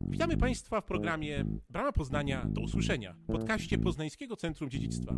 Witamy 0.00 0.36
Państwa 0.36 0.80
w 0.80 0.84
programie 0.84 1.44
Brama 1.70 1.92
Poznania 1.92 2.46
do 2.48 2.60
usłyszenia, 2.60 3.16
podcaście 3.26 3.78
Poznańskiego 3.78 4.36
Centrum 4.36 4.70
Dziedzictwa. 4.70 5.14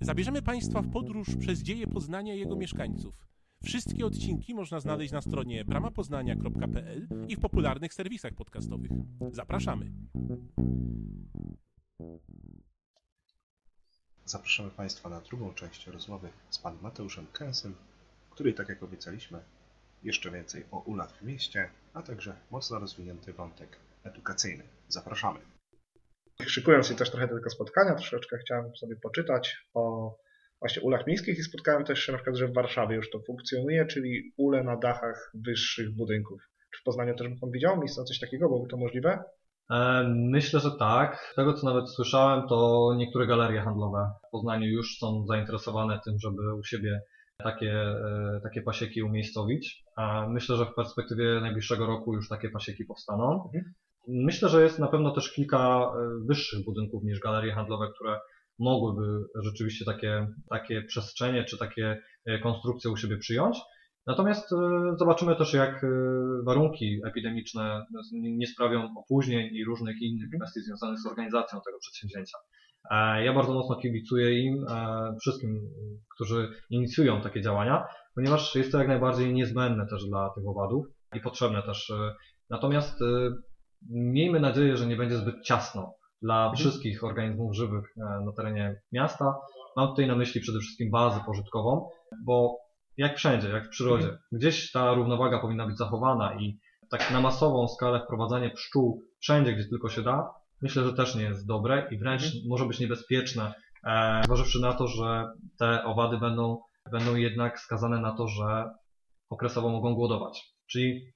Zabierzemy 0.00 0.42
Państwa 0.42 0.82
w 0.82 0.90
podróż 0.90 1.36
przez 1.36 1.62
dzieje 1.62 1.86
Poznania 1.86 2.34
i 2.34 2.38
jego 2.38 2.56
mieszkańców. 2.56 3.26
Wszystkie 3.64 4.06
odcinki 4.06 4.54
można 4.54 4.80
znaleźć 4.80 5.12
na 5.12 5.20
stronie 5.20 5.64
bramapoznania.pl 5.64 7.08
i 7.28 7.36
w 7.36 7.40
popularnych 7.40 7.94
serwisach 7.94 8.34
podcastowych. 8.34 8.90
Zapraszamy. 9.30 9.92
Zapraszamy 14.24 14.70
Państwa 14.70 15.08
na 15.08 15.20
drugą 15.20 15.54
część 15.54 15.86
rozmowy 15.86 16.28
z 16.50 16.58
panem 16.58 16.82
Mateuszem 16.82 17.26
Kęsem, 17.32 17.74
który, 18.30 18.52
tak 18.52 18.68
jak 18.68 18.82
obiecaliśmy, 18.82 19.40
jeszcze 20.02 20.30
więcej 20.30 20.64
o 20.70 20.78
ulach 20.78 21.18
w 21.18 21.22
mieście, 21.22 21.70
a 21.94 22.02
także 22.02 22.34
mocno 22.50 22.78
rozwinięty 22.78 23.32
wątek 23.32 23.76
edukacyjny. 24.04 24.64
Zapraszamy. 24.88 25.38
Szykując 26.46 26.86
się 26.86 26.94
też 26.94 27.10
trochę 27.10 27.28
do 27.28 27.34
tego 27.34 27.50
spotkania, 27.50 27.94
troszeczkę 27.94 28.38
chciałem 28.38 28.76
sobie 28.76 28.96
poczytać 28.96 29.56
o 29.74 30.14
właśnie 30.60 30.82
ulach 30.82 31.06
miejskich 31.06 31.38
i 31.38 31.42
spotkałem 31.42 31.84
też 31.84 31.98
się 31.98 32.12
na 32.12 32.18
przykład, 32.18 32.36
że 32.36 32.48
w 32.48 32.54
Warszawie 32.54 32.96
już 32.96 33.10
to 33.10 33.20
funkcjonuje, 33.26 33.86
czyli 33.86 34.32
ule 34.36 34.64
na 34.64 34.76
dachach 34.76 35.32
wyższych 35.34 35.96
budynków. 35.96 36.42
Czy 36.74 36.80
w 36.80 36.84
Poznaniu 36.84 37.14
też 37.14 37.28
pan 37.40 37.50
widział 37.50 37.78
miejsce 37.78 38.04
coś 38.04 38.18
takiego? 38.18 38.48
Byłoby 38.48 38.68
to 38.68 38.76
możliwe? 38.76 39.24
E, 39.70 40.04
myślę, 40.08 40.60
że 40.60 40.70
tak. 40.78 41.28
Z 41.32 41.34
tego 41.34 41.54
co 41.54 41.66
nawet 41.66 41.90
słyszałem, 41.90 42.48
to 42.48 42.88
niektóre 42.96 43.26
galerie 43.26 43.60
handlowe 43.60 44.10
w 44.28 44.30
Poznaniu 44.30 44.66
już 44.66 44.98
są 44.98 45.26
zainteresowane 45.26 46.00
tym, 46.04 46.18
żeby 46.18 46.54
u 46.54 46.64
siebie 46.64 47.00
takie, 47.42 47.72
e, 47.72 48.40
takie 48.42 48.62
pasieki 48.62 49.02
umiejscowić. 49.02 49.84
Myślę, 50.28 50.56
że 50.56 50.66
w 50.66 50.74
perspektywie 50.74 51.40
najbliższego 51.40 51.86
roku 51.86 52.14
już 52.14 52.28
takie 52.28 52.50
pasieki 52.50 52.84
powstaną. 52.84 53.44
Mhm. 53.44 53.74
Myślę, 54.08 54.48
że 54.48 54.62
jest 54.62 54.78
na 54.78 54.88
pewno 54.88 55.10
też 55.10 55.32
kilka 55.32 55.58
e, 55.58 55.92
wyższych 56.26 56.64
budynków 56.64 57.04
niż 57.04 57.20
galerie 57.20 57.54
handlowe, 57.54 57.88
które 57.94 58.20
mogłyby 58.58 59.24
rzeczywiście 59.42 59.84
takie, 59.84 60.26
takie 60.50 60.82
przestrzenie 60.82 61.44
czy 61.44 61.58
takie 61.58 62.02
konstrukcje 62.42 62.90
u 62.90 62.96
siebie 62.96 63.16
przyjąć. 63.16 63.58
Natomiast 64.06 64.52
e, 64.52 64.56
zobaczymy 64.98 65.36
też, 65.36 65.54
jak 65.54 65.84
e, 65.84 65.88
warunki 66.46 67.00
epidemiczne 67.06 67.86
nie 68.12 68.46
sprawią 68.46 68.88
opóźnień 68.98 69.54
i 69.54 69.64
różnych 69.64 70.02
innych 70.02 70.28
kwestii 70.36 70.60
związanych 70.60 70.98
z 70.98 71.06
organizacją 71.06 71.60
tego 71.66 71.78
przedsięwzięcia. 71.78 72.38
E, 72.90 73.24
ja 73.24 73.32
bardzo 73.32 73.54
mocno 73.54 73.76
kibicuję 73.76 74.40
im, 74.40 74.66
wszystkim, 75.20 75.60
którzy 76.14 76.48
inicjują 76.70 77.20
takie 77.20 77.40
działania, 77.40 77.86
ponieważ 78.14 78.54
jest 78.54 78.72
to 78.72 78.78
jak 78.78 78.88
najbardziej 78.88 79.34
niezbędne 79.34 79.86
też 79.86 80.06
dla 80.06 80.30
tych 80.30 80.46
owadów 80.46 80.86
i 81.14 81.20
potrzebne 81.20 81.62
też. 81.62 81.92
Natomiast 82.50 82.98
miejmy 83.90 84.40
nadzieję, 84.40 84.76
że 84.76 84.86
nie 84.86 84.96
będzie 84.96 85.16
zbyt 85.16 85.44
ciasno 85.44 85.94
dla 86.22 86.36
mhm. 86.36 86.56
wszystkich 86.56 87.04
organizmów 87.04 87.56
żywych 87.56 87.84
na 87.96 88.32
terenie 88.36 88.80
miasta. 88.92 89.34
Mam 89.76 89.88
tutaj 89.88 90.06
na 90.06 90.16
myśli 90.16 90.40
przede 90.40 90.58
wszystkim 90.58 90.90
bazę 90.90 91.20
pożytkową, 91.26 91.88
bo 92.24 92.56
jak 92.96 93.16
wszędzie, 93.16 93.48
jak 93.48 93.66
w 93.66 93.70
przyrodzie. 93.70 94.04
Mhm. 94.04 94.22
Gdzieś 94.32 94.72
ta 94.72 94.94
równowaga 94.94 95.38
powinna 95.38 95.66
być 95.66 95.76
zachowana 95.76 96.34
i 96.40 96.58
tak 96.90 97.10
na 97.10 97.20
masową 97.20 97.68
skalę 97.68 98.00
wprowadzanie 98.04 98.50
pszczół 98.50 99.02
wszędzie, 99.20 99.52
gdzie 99.52 99.68
tylko 99.68 99.88
się 99.88 100.02
da, 100.02 100.34
myślę, 100.62 100.84
że 100.84 100.92
też 100.92 101.14
nie 101.14 101.22
jest 101.22 101.46
dobre 101.46 101.88
i 101.90 101.98
wręcz 101.98 102.24
mhm. 102.24 102.42
może 102.48 102.66
być 102.66 102.80
niebezpieczne, 102.80 103.54
e, 103.86 104.22
zważywszy 104.24 104.60
na 104.60 104.72
to, 104.72 104.86
że 104.88 105.32
te 105.58 105.84
owady 105.84 106.18
będą, 106.18 106.58
będą 106.92 107.16
jednak 107.16 107.60
skazane 107.60 108.00
na 108.00 108.16
to, 108.16 108.28
że 108.28 108.70
okresowo 109.30 109.68
mogą 109.68 109.94
głodować. 109.94 110.54
Czyli 110.70 111.12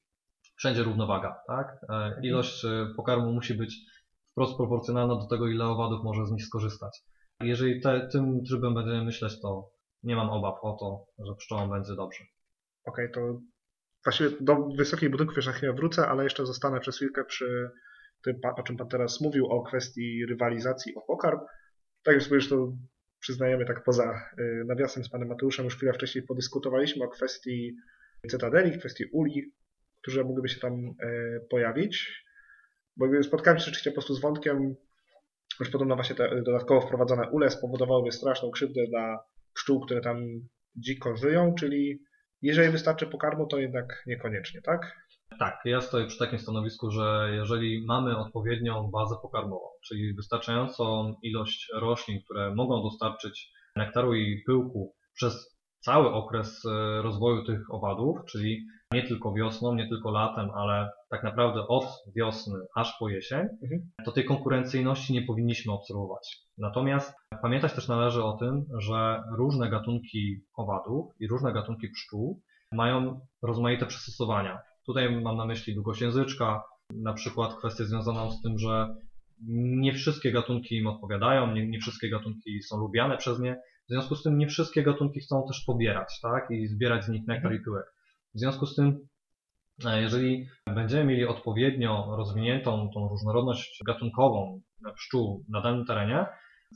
wszędzie 0.57 0.83
równowaga, 0.83 1.37
tak? 1.47 1.67
E, 1.91 1.95
mhm. 1.95 2.25
ilość 2.25 2.65
e, 2.65 2.87
pokarmu 2.97 3.33
musi 3.33 3.55
być 3.55 3.77
wprost 4.31 4.57
proporcjonalna 4.57 5.15
do 5.15 5.27
tego, 5.27 5.49
ile 5.49 5.65
owadów 5.65 6.05
może 6.05 6.27
z 6.27 6.31
nich 6.31 6.45
skorzystać. 6.45 7.03
Jeżeli 7.41 7.81
te, 7.81 8.09
tym 8.13 8.45
trybem 8.45 8.75
będziemy 8.75 9.05
myśleć, 9.05 9.41
to 9.41 9.71
nie 10.03 10.17
mam 10.17 10.31
obaw 10.31 10.55
o 10.63 10.77
to, 10.81 11.07
że 11.27 11.35
pszczołom 11.35 11.71
będzie 11.71 11.95
dobrze. 11.95 12.25
Okej, 12.85 13.11
okay, 13.11 13.15
to 13.15 13.41
właściwie 14.05 14.31
do 14.41 14.69
wysokich 14.79 15.11
budynków 15.11 15.37
jeszcze 15.37 15.51
na 15.51 15.57
chwilę 15.57 15.73
wrócę, 15.73 16.09
ale 16.09 16.25
jeszcze 16.25 16.47
zostanę 16.47 16.81
przez 16.81 16.97
chwilkę 16.97 17.25
przy 17.25 17.71
o 18.57 18.63
czym 18.63 18.77
Pan 18.77 18.89
teraz 18.89 19.21
mówił, 19.21 19.47
o 19.47 19.63
kwestii 19.63 20.27
rywalizacji 20.27 20.95
o 20.95 21.01
pokarm. 21.01 21.39
Tak 22.03 22.15
jak 22.15 22.23
sobie 22.23 22.35
już 22.35 22.49
to 22.49 22.73
przyznajemy 23.21 23.65
tak 23.65 23.85
poza 23.85 24.31
y, 24.39 24.65
nawiasem 24.67 25.05
z 25.05 25.09
Panem 25.09 25.29
Mateuszem, 25.29 25.65
już 25.65 25.77
chwilę 25.77 25.93
wcześniej 25.93 26.25
podyskutowaliśmy 26.25 27.05
o 27.05 27.09
kwestii 27.09 27.77
cytadeli, 28.29 28.79
kwestii 28.79 29.05
uli, 29.13 29.53
które 30.03 30.25
mogłyby 30.25 30.49
się 30.49 30.61
tam 30.61 30.73
y, 30.75 31.41
pojawić. 31.51 32.25
Bo 32.97 33.23
spotkałem 33.23 33.59
się 33.59 33.65
rzeczywiście 33.65 33.91
po 33.91 33.95
prostu 33.95 34.15
z 34.15 34.21
wątkiem, 34.21 34.77
że 35.61 35.71
podobno 35.71 35.95
właśnie 35.95 36.17
te 36.17 36.43
dodatkowo 36.43 36.81
wprowadzone 36.81 37.31
ule 37.31 37.51
spowodowałyby 37.51 38.13
straszną 38.13 38.51
krzywdę 38.51 38.87
dla 38.87 39.25
pszczół, 39.55 39.81
które 39.81 40.01
tam 40.01 40.27
dziko 40.77 41.17
żyją, 41.17 41.55
czyli 41.55 42.03
jeżeli 42.43 42.73
wystarczy 42.73 43.07
pokarmu, 43.07 43.47
to 43.47 43.59
jednak 43.59 44.03
niekoniecznie, 44.07 44.63
tak? 44.63 44.93
Tak, 45.39 45.61
ja 45.65 45.81
stoję 45.81 46.07
przy 46.07 46.19
takim 46.19 46.39
stanowisku, 46.39 46.91
że 46.91 47.29
jeżeli 47.33 47.85
mamy 47.87 48.19
odpowiednią 48.19 48.91
bazę 48.91 49.15
pokarmową, 49.23 49.69
czyli 49.89 50.15
wystarczającą 50.15 51.15
ilość 51.23 51.69
roślin, 51.75 52.21
które 52.25 52.55
mogą 52.55 52.83
dostarczyć 52.83 53.53
nektaru 53.77 54.15
i 54.15 54.43
pyłku 54.47 54.95
przez 55.15 55.57
cały 55.81 56.13
okres 56.13 56.65
e, 56.65 57.03
rozwoju 57.03 57.45
tych 57.45 57.75
owadów, 57.75 58.19
czyli 58.29 58.67
nie 58.93 59.03
tylko 59.03 59.33
wiosną, 59.33 59.75
nie 59.75 59.89
tylko 59.89 60.11
latem, 60.11 60.51
ale 60.51 60.91
tak 61.11 61.23
naprawdę 61.23 61.67
od 61.69 61.85
wiosny 62.17 62.59
aż 62.77 62.97
po 62.99 63.09
jesień, 63.09 63.41
mhm. 63.63 63.91
to 64.05 64.13
tej 64.13 64.25
konkurencyjności 64.25 65.13
nie 65.13 65.23
powinniśmy 65.23 65.73
obserwować. 65.73 66.37
Natomiast 66.59 67.15
pamiętać 67.43 67.73
też 67.73 67.89
należy 67.89 68.25
o 68.25 68.33
tym, 68.33 68.65
że 68.79 69.23
różne 69.37 69.71
gatunki 69.71 70.41
owadów 70.57 71.13
i 71.21 71.29
różne 71.29 71.53
gatunki 71.53 71.89
pszczół 71.89 72.43
mają 72.73 73.21
rozmaite 73.43 73.87
przystosowania. 73.87 74.63
Tutaj 74.87 75.21
mam 75.21 75.37
na 75.37 75.47
myśli 75.47 75.75
długość 75.75 76.01
języczka, 76.01 76.63
na 76.91 77.13
przykład 77.13 77.55
kwestię 77.55 77.85
związaną 77.85 78.31
z 78.31 78.43
tym, 78.43 78.59
że 78.59 78.95
nie 79.49 79.93
wszystkie 79.93 80.33
gatunki 80.33 80.77
im 80.77 80.87
odpowiadają, 80.87 81.55
nie, 81.55 81.69
nie 81.69 81.79
wszystkie 81.79 82.11
gatunki 82.11 82.63
są 82.63 82.79
lubiane 82.79 83.17
przez 83.17 83.41
nie, 83.41 83.57
w 83.89 83.89
związku 83.89 84.15
z 84.17 84.23
tym 84.23 84.39
nie 84.39 84.47
wszystkie 84.47 84.83
gatunki 84.83 85.21
chcą 85.21 85.47
też 85.49 85.65
pobierać, 85.67 86.21
tak? 86.23 86.51
I 86.51 86.67
zbierać 86.67 87.05
z 87.05 87.09
nich 87.09 87.27
nektar 87.27 87.55
i 87.55 87.61
pyłek. 87.61 87.85
W 88.35 88.39
związku 88.39 88.67
z 88.67 88.75
tym, 88.75 89.09
e, 89.85 90.03
jeżeli 90.03 90.47
będziemy 90.67 91.05
mieli 91.05 91.27
odpowiednio 91.27 92.17
rozwiniętą 92.17 92.91
tą 92.95 93.09
różnorodność 93.09 93.83
gatunkową 93.87 94.61
pszczół 94.97 95.45
na 95.49 95.61
danym 95.61 95.85
terenie, 95.85 96.27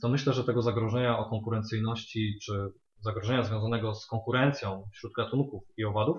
to 0.01 0.09
myślę, 0.09 0.33
że 0.33 0.43
tego 0.43 0.61
zagrożenia 0.61 1.17
o 1.17 1.29
konkurencyjności 1.29 2.37
czy 2.43 2.53
zagrożenia 2.99 3.43
związanego 3.43 3.95
z 3.95 4.07
konkurencją 4.07 4.83
wśród 4.93 5.13
gatunków 5.13 5.63
i 5.77 5.85
owadów 5.85 6.17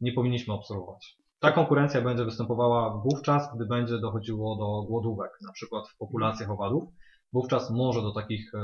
nie 0.00 0.12
powinniśmy 0.12 0.54
obserwować. 0.54 1.16
Ta 1.40 1.52
konkurencja 1.52 2.00
będzie 2.00 2.24
występowała 2.24 3.02
wówczas, 3.04 3.48
gdy 3.56 3.66
będzie 3.66 3.98
dochodziło 3.98 4.56
do 4.56 4.88
głodówek, 4.88 5.30
na 5.46 5.52
przykład 5.52 5.88
w 5.88 5.96
populacjach 5.96 6.50
owadów, 6.50 6.90
wówczas 7.32 7.70
może 7.70 8.02
do 8.02 8.12
takich, 8.12 8.54
e, 8.54 8.58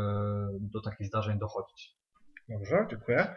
do 0.60 0.80
takich 0.80 1.06
zdarzeń 1.06 1.38
dochodzić. 1.38 1.94
Dobrze, 2.48 2.86
dziękuję. 2.90 3.34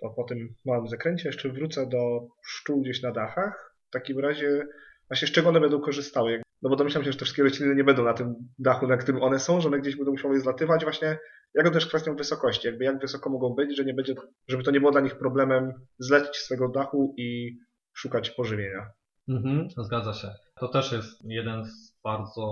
To 0.00 0.10
po 0.10 0.24
tym 0.24 0.54
małym 0.64 0.88
zakręcie 0.88 1.28
jeszcze 1.28 1.48
wrócę 1.48 1.86
do 1.86 2.20
pszczół 2.42 2.80
gdzieś 2.80 3.02
na 3.02 3.12
dachach. 3.12 3.76
W 3.88 3.92
takim 3.92 4.18
razie, 4.18 4.66
właśnie 5.08 5.28
z 5.28 5.32
czego 5.32 5.48
one 5.48 5.60
będą 5.60 5.80
korzystały? 5.80 6.42
No 6.62 6.70
bo 6.70 6.76
domyślam 6.76 7.04
się, 7.04 7.12
że 7.12 7.18
te 7.18 7.24
wszystkie 7.24 7.42
rośliny 7.42 7.74
nie 7.74 7.84
będą 7.84 8.04
na 8.04 8.14
tym 8.14 8.34
dachu, 8.58 8.86
na 8.86 8.96
którym 8.96 9.22
one 9.22 9.38
są, 9.38 9.60
że 9.60 9.68
one 9.68 9.78
gdzieś 9.78 9.96
będą 9.96 10.10
musiały 10.10 10.40
zlatywać. 10.40 10.82
Właśnie 10.82 11.18
jako 11.54 11.70
też 11.70 11.86
kwestią 11.86 12.16
wysokości, 12.16 12.66
jakby 12.66 12.84
jak 12.84 13.00
wysoko 13.00 13.30
mogą 13.30 13.54
być, 13.54 13.76
że 13.76 13.84
nie 13.84 13.94
będzie, 13.94 14.14
żeby 14.48 14.62
to 14.62 14.70
nie 14.70 14.80
było 14.80 14.92
dla 14.92 15.00
nich 15.00 15.18
problemem 15.18 15.72
zlecić 15.98 16.36
z 16.36 16.48
tego 16.48 16.68
dachu 16.68 17.14
i 17.18 17.58
szukać 17.94 18.30
pożywienia. 18.30 18.90
Mhm, 19.28 19.68
zgadza 19.76 20.12
się. 20.12 20.34
To 20.60 20.68
też 20.68 20.92
jest 20.92 21.24
jeden 21.24 21.64
z 21.64 22.00
bardzo 22.04 22.46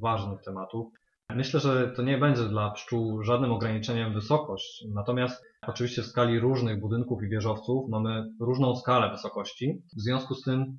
ważnych 0.00 0.42
tematów. 0.42 0.92
Myślę, 1.30 1.60
że 1.60 1.88
to 1.88 2.02
nie 2.02 2.18
będzie 2.18 2.44
dla 2.44 2.70
pszczół 2.70 3.22
żadnym 3.22 3.52
ograniczeniem 3.52 4.14
wysokość, 4.14 4.84
natomiast 4.94 5.44
oczywiście 5.66 6.02
w 6.02 6.06
skali 6.06 6.40
różnych 6.40 6.80
budynków 6.80 7.22
i 7.22 7.28
wieżowców 7.28 7.88
mamy 7.88 8.24
różną 8.40 8.76
skalę 8.76 9.10
wysokości. 9.10 9.82
W 9.96 10.00
związku 10.00 10.34
z 10.34 10.42
tym 10.42 10.78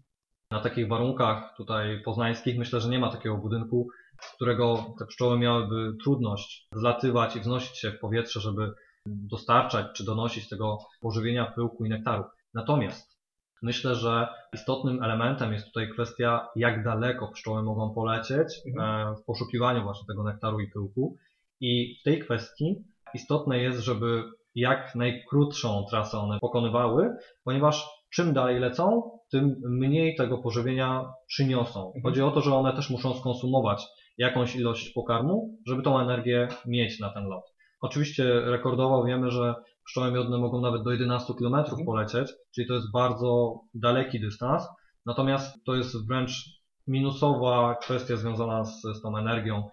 na 0.51 0.60
takich 0.60 0.88
warunkach 0.88 1.54
tutaj 1.57 2.01
poznańskich 2.06 2.57
myślę, 2.57 2.81
że 2.81 2.89
nie 2.89 3.00
ma 3.00 3.12
takiego 3.12 3.38
budynku, 3.38 3.88
z 4.22 4.36
którego 4.36 4.95
te 5.00 5.06
pszczoły 5.06 5.39
miałyby 5.39 5.94
trudność 6.04 6.68
zlatywać 6.72 7.36
i 7.36 7.39
wznosić 7.39 7.78
się 7.78 7.92
w 7.92 8.00
powietrze, 8.00 8.39
żeby 8.39 8.72
dostarczać 9.06 9.88
czy 9.94 10.06
donosić 10.06 10.50
tego 10.50 10.78
pożywienia 11.01 11.51
pyłku 11.51 11.86
i 11.86 11.89
nektaru. 11.89 12.24
Natomiast 12.54 13.17
Myślę, 13.62 13.95
że 13.95 14.27
istotnym 14.54 15.04
elementem 15.04 15.54
jest 15.54 15.65
tutaj 15.65 15.89
kwestia, 15.89 16.48
jak 16.56 16.83
daleko 16.83 17.27
pszczoły 17.27 17.63
mogą 17.63 17.94
polecieć 17.94 18.48
mhm. 18.68 19.09
e, 19.09 19.15
w 19.15 19.25
poszukiwaniu 19.25 19.83
właśnie 19.83 20.07
tego 20.07 20.24
nektaru 20.24 20.59
i 20.59 20.71
pyłku. 20.71 21.15
I 21.62 21.95
w 22.01 22.04
tej 22.04 22.19
kwestii 22.19 22.75
istotne 23.13 23.59
jest, 23.59 23.80
żeby 23.80 24.24
jak 24.56 24.95
najkrótszą 24.95 25.86
trasę 25.89 26.18
one 26.18 26.39
pokonywały, 26.39 27.15
ponieważ 27.44 27.86
czym 28.13 28.33
dalej 28.33 28.59
lecą, 28.59 29.12
tym 29.31 29.56
mniej 29.69 30.15
tego 30.15 30.38
pożywienia 30.38 31.13
przyniosą. 31.27 31.94
Chodzi 32.03 32.21
o 32.21 32.31
to, 32.31 32.42
że 32.42 32.56
one 32.56 32.74
też 32.74 32.89
muszą 32.89 33.13
skonsumować 33.13 33.88
jakąś 34.18 34.56
ilość 34.56 34.89
pokarmu, 34.89 35.57
żeby 35.68 35.81
tą 35.81 36.00
energię 36.00 36.48
mieć 36.65 37.00
na 37.00 37.10
ten 37.10 37.24
lot. 37.24 37.44
Oczywiście 37.81 38.24
rekordowo 38.42 39.03
wiemy, 39.03 39.31
że 39.31 39.56
pszczoły 39.88 40.12
miodne 40.12 40.38
mogą 40.38 40.62
nawet 40.62 40.84
do 40.84 40.92
11 40.92 41.34
km 41.34 41.66
polecieć, 41.86 42.34
czyli 42.56 42.68
to 42.68 42.74
jest 42.74 42.92
bardzo 42.92 43.60
daleki 43.74 44.19
dystans, 44.19 44.63
natomiast 45.06 45.63
to 45.66 45.75
jest 45.75 46.07
wręcz 46.07 46.57
minusowa 46.88 47.75
kwestia 47.75 48.18
związana 48.18 48.63
z, 48.63 48.81
z 48.81 49.01
tą 49.01 49.18
energią 49.18 49.63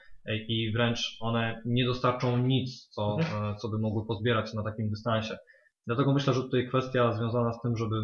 i 0.48 0.72
wręcz 0.72 1.16
one 1.20 1.62
nie 1.64 1.86
dostarczą 1.86 2.38
nic, 2.38 2.88
co, 2.88 3.16
e, 3.20 3.56
co 3.56 3.68
by 3.68 3.78
mogły 3.78 4.06
pozbierać 4.06 4.54
na 4.54 4.62
takim 4.62 4.90
dystansie. 4.90 5.38
Dlatego 5.86 6.12
myślę, 6.12 6.34
że 6.34 6.42
tutaj 6.42 6.68
kwestia 6.68 7.12
związana 7.12 7.52
z 7.52 7.60
tym, 7.62 7.76
żeby 7.76 7.96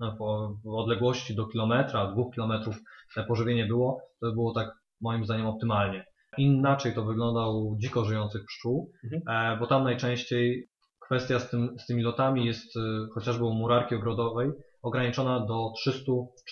e, 0.00 0.16
w 0.64 0.74
odległości 0.74 1.34
do 1.34 1.46
kilometra, 1.46 2.12
dwóch 2.12 2.34
kilometrów 2.34 2.76
te 3.14 3.24
pożywienie 3.24 3.66
było, 3.66 4.00
to 4.20 4.26
by 4.26 4.32
było 4.32 4.54
tak 4.54 4.70
moim 5.00 5.24
zdaniem 5.24 5.46
optymalnie. 5.46 6.04
Inaczej 6.38 6.94
to 6.94 7.04
wygląda 7.04 7.46
u 7.46 7.76
dziko 7.78 8.04
żyjących 8.04 8.44
pszczół, 8.44 8.92
e, 9.28 9.56
bo 9.56 9.66
tam 9.66 9.84
najczęściej 9.84 10.71
kwestia 11.12 11.38
z, 11.38 11.50
tym, 11.50 11.78
z 11.78 11.86
tymi 11.86 12.02
lotami 12.02 12.46
jest 12.46 12.76
e, 12.76 12.80
chociażby 13.14 13.44
u 13.44 13.54
murarki 13.54 13.94
ogrodowej 13.94 14.50
ograniczona 14.82 15.46
do 15.46 15.72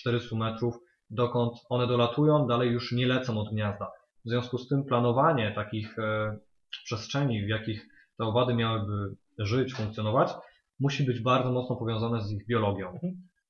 300-400 0.07 0.37
metrów, 0.37 0.75
dokąd 1.09 1.53
one 1.69 1.87
dolatują, 1.87 2.47
dalej 2.47 2.69
już 2.69 2.91
nie 2.91 3.07
lecą 3.07 3.39
od 3.39 3.53
gniazda. 3.53 3.91
W 4.25 4.29
związku 4.29 4.57
z 4.57 4.67
tym 4.67 4.83
planowanie 4.83 5.51
takich 5.55 5.99
e, 5.99 6.37
przestrzeni, 6.85 7.45
w 7.45 7.49
jakich 7.49 7.87
te 8.17 8.25
owady 8.25 8.53
miałyby 8.53 9.15
żyć, 9.37 9.73
funkcjonować, 9.73 10.31
musi 10.79 11.03
być 11.03 11.19
bardzo 11.19 11.51
mocno 11.51 11.75
powiązane 11.75 12.21
z 12.21 12.31
ich 12.31 12.47
biologią, 12.47 12.99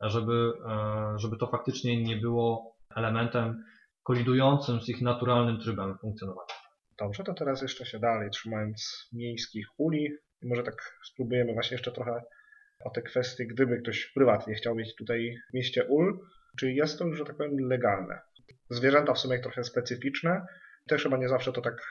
żeby, 0.02 0.54
e, 0.69 1.13
żeby 1.18 1.38
to 1.38 1.48
faktycznie 1.48 2.04
nie 2.04 2.18
było 2.18 2.75
elementem 2.96 3.63
kolidującym 4.04 4.81
z 4.81 4.90
ich 4.90 5.02
naturalnym 5.02 5.60
trybem 5.60 5.98
funkcjonowania. 5.98 6.54
Dobrze, 7.00 7.24
to 7.24 7.34
teraz 7.34 7.62
jeszcze 7.62 7.86
się 7.86 8.00
dalej 8.00 8.30
trzymając 8.30 9.10
miejskich 9.13 9.68
uli. 9.78 10.08
Może 10.44 10.64
tak 10.64 11.00
spróbujemy 11.04 11.54
właśnie 11.54 11.76
jeszcze 11.76 11.92
trochę 11.92 12.24
o 12.86 12.90
te 12.90 13.02
kwestie, 13.02 13.46
gdyby 13.46 13.78
ktoś 13.82 14.12
prywatnie 14.16 14.54
chciał 14.54 14.76
mieć 14.76 14.96
tutaj 14.96 15.38
w 15.50 15.54
mieście 15.54 15.86
ul, 15.86 16.20
czy 16.60 16.72
jest 16.72 17.00
to 17.00 17.06
już, 17.06 17.18
że 17.18 17.26
tak 17.26 17.38
powiem, 17.38 17.58
legalne. 17.60 18.20
Zwierzęta 18.70 19.14
w 19.14 19.20
sumie 19.20 19.40
trochę 19.40 19.64
specyficzne. 19.64 20.46
Też 20.88 21.04
chyba 21.04 21.18
nie 21.18 21.30
zawsze 21.30 21.54
to 21.54 21.62
tak 21.62 21.82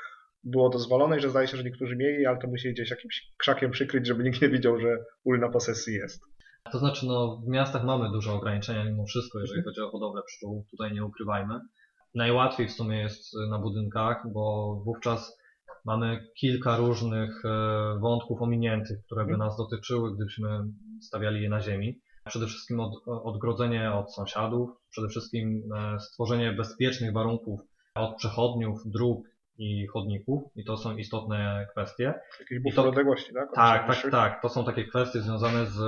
było 0.44 0.69
dozwolone 0.69 1.19
i 1.19 1.20
że 1.20 1.31
zdaje 1.31 1.49
się, 1.49 1.56
że 1.56 1.64
niektórzy 1.64 1.97
mieli, 1.97 2.26
ale 2.26 2.38
to 2.38 2.49
musi 2.49 2.73
gdzieś 2.73 2.91
jakimś 2.91 3.32
krzakiem 3.38 3.70
przykryć, 3.70 4.06
żeby 4.06 4.25
nikt 4.25 4.43
nie 4.43 4.49
widział, 4.49 4.81
że 4.81 5.05
ul 5.25 5.41
na 5.41 5.49
posesji 5.49 5.94
jest. 5.94 6.23
To 6.73 6.79
znaczy, 6.79 7.06
no, 7.06 7.43
w 7.46 7.49
miastach 7.49 7.85
mamy 7.85 8.11
duże 8.11 8.32
ograniczenia 8.32 8.85
mimo 8.85 9.05
wszystko, 9.05 9.41
jeżeli 9.41 9.62
chodzi 9.62 9.81
o 9.81 9.91
hodowlę 9.91 10.23
pszczół, 10.26 10.67
tutaj 10.70 10.93
nie 10.93 11.05
ukrywajmy. 11.05 11.61
Najłatwiej 12.14 12.69
w 12.69 12.73
sumie 12.73 13.00
jest 13.00 13.32
na 13.50 13.58
budynkach, 13.58 14.23
bo 14.32 14.75
wówczas 14.85 15.39
mamy 15.85 16.27
kilka 16.41 16.77
różnych 16.77 17.44
e, 17.44 17.49
wątków 18.00 18.43
ominiętych, 18.43 18.99
które 19.06 19.25
by 19.25 19.37
nas 19.37 19.56
dotyczyły, 19.56 20.15
gdybyśmy 20.15 20.49
stawiali 21.00 21.43
je 21.43 21.49
na 21.49 21.61
ziemi. 21.61 22.00
Przede 22.27 22.47
wszystkim 22.47 22.81
od, 22.81 22.93
odgrodzenie 23.06 23.93
od 23.93 24.15
sąsiadów, 24.15 24.71
przede 24.91 25.09
wszystkim 25.09 25.62
e, 25.77 26.00
stworzenie 26.00 26.53
bezpiecznych 26.53 27.12
warunków 27.12 27.61
od 27.94 28.17
przechodniów, 28.17 28.81
dróg 28.87 29.27
i 29.59 29.87
chodników 29.87 30.43
i 30.56 30.65
to 30.65 30.77
są 30.77 30.97
istotne 30.97 31.67
kwestie. 31.73 32.15
Jakieś 32.41 32.61
bufor 32.62 32.85
to- 32.85 32.91
odległości, 32.91 33.32
tak? 33.35 33.49
Tak, 33.55 33.87
tak, 33.87 34.11
tak. 34.11 34.43
To 34.43 34.49
są 34.49 34.65
takie 34.65 34.85
kwestie 34.85 35.21
związane 35.21 35.67
z 35.67 35.81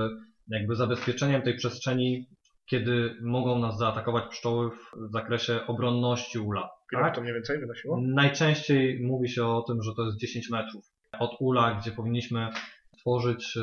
jakby 0.48 0.76
zabezpieczeniem 0.76 1.42
tej 1.42 1.56
przestrzeni, 1.56 2.26
kiedy 2.66 3.14
mogą 3.22 3.58
nas 3.58 3.78
zaatakować 3.78 4.24
pszczoły 4.30 4.70
w 4.70 5.12
zakresie 5.12 5.66
obronności 5.66 6.38
ula. 6.38 6.70
Ile 6.92 7.02
Tak? 7.02 7.14
to 7.14 7.20
mniej 7.20 7.34
więcej 7.34 7.58
wynosiło? 7.60 8.00
Najczęściej 8.00 9.00
mówi 9.06 9.28
się 9.28 9.46
o 9.46 9.62
tym, 9.62 9.82
że 9.82 9.94
to 9.94 10.04
jest 10.04 10.18
10 10.18 10.50
metrów 10.50 10.84
od 11.18 11.30
ula, 11.40 11.74
gdzie 11.74 11.92
powinniśmy 11.92 12.48
tworzyć 12.98 13.56
y, 13.56 13.60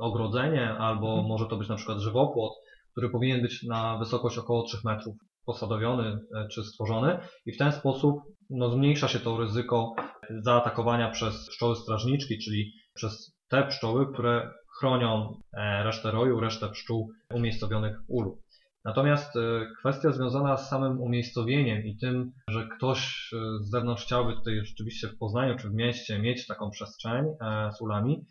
ogrodzenie, 0.00 0.70
albo 0.70 1.08
Mhm. 1.08 1.26
może 1.26 1.46
to 1.46 1.56
być 1.56 1.68
na 1.68 1.76
przykład 1.76 1.98
żywopłot, 1.98 2.52
który 2.92 3.08
powinien 3.10 3.42
być 3.42 3.62
na 3.62 3.98
wysokość 3.98 4.38
około 4.38 4.62
3 4.62 4.76
metrów 4.84 5.16
posadowiony 5.44 6.18
e, 6.36 6.48
czy 6.48 6.64
stworzony 6.64 7.18
i 7.46 7.52
w 7.52 7.58
ten 7.58 7.72
sposób 7.72 8.16
no, 8.50 8.70
zmniejsza 8.70 9.08
się 9.08 9.18
to 9.18 9.36
ryzyko 9.38 9.94
zaatakowania 10.30 11.10
przez 11.10 11.48
pszczoły 11.48 11.76
strażniczki, 11.76 12.38
czyli 12.38 12.72
przez 12.94 13.32
te 13.48 13.66
pszczoły, 13.66 14.12
które 14.12 14.50
chronią 14.78 15.32
e, 15.52 15.84
resztę 15.84 16.10
roju, 16.10 16.40
resztę 16.40 16.68
pszczół 16.68 17.10
umiejscowionych 17.34 17.96
w 17.98 18.04
ulu. 18.08 18.38
Natomiast 18.84 19.36
e, 19.36 19.66
kwestia 19.80 20.12
związana 20.12 20.56
z 20.56 20.68
samym 20.68 21.00
umiejscowieniem 21.00 21.84
i 21.84 21.96
tym, 21.96 22.32
że 22.50 22.68
ktoś 22.76 23.30
e, 23.32 23.64
z 23.64 23.70
zewnątrz 23.70 24.04
chciałby 24.04 24.34
tutaj 24.34 24.60
rzeczywiście 24.64 25.08
w 25.08 25.18
Poznaniu 25.18 25.56
czy 25.56 25.68
w 25.68 25.74
mieście 25.74 26.18
mieć 26.18 26.46
taką 26.46 26.70
przestrzeń 26.70 27.24
e, 27.40 27.70
z 27.72 27.80
ulami, 27.80 28.26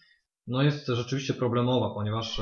no 0.47 0.61
jest 0.61 0.87
rzeczywiście 0.87 1.33
problemowa, 1.33 1.93
ponieważ 1.93 2.41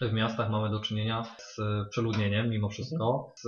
w 0.00 0.12
miastach 0.12 0.50
mamy 0.50 0.70
do 0.70 0.80
czynienia 0.80 1.24
z 1.24 1.56
przeludnieniem 1.90 2.50
mimo 2.50 2.68
wszystko, 2.68 3.32
z 3.42 3.46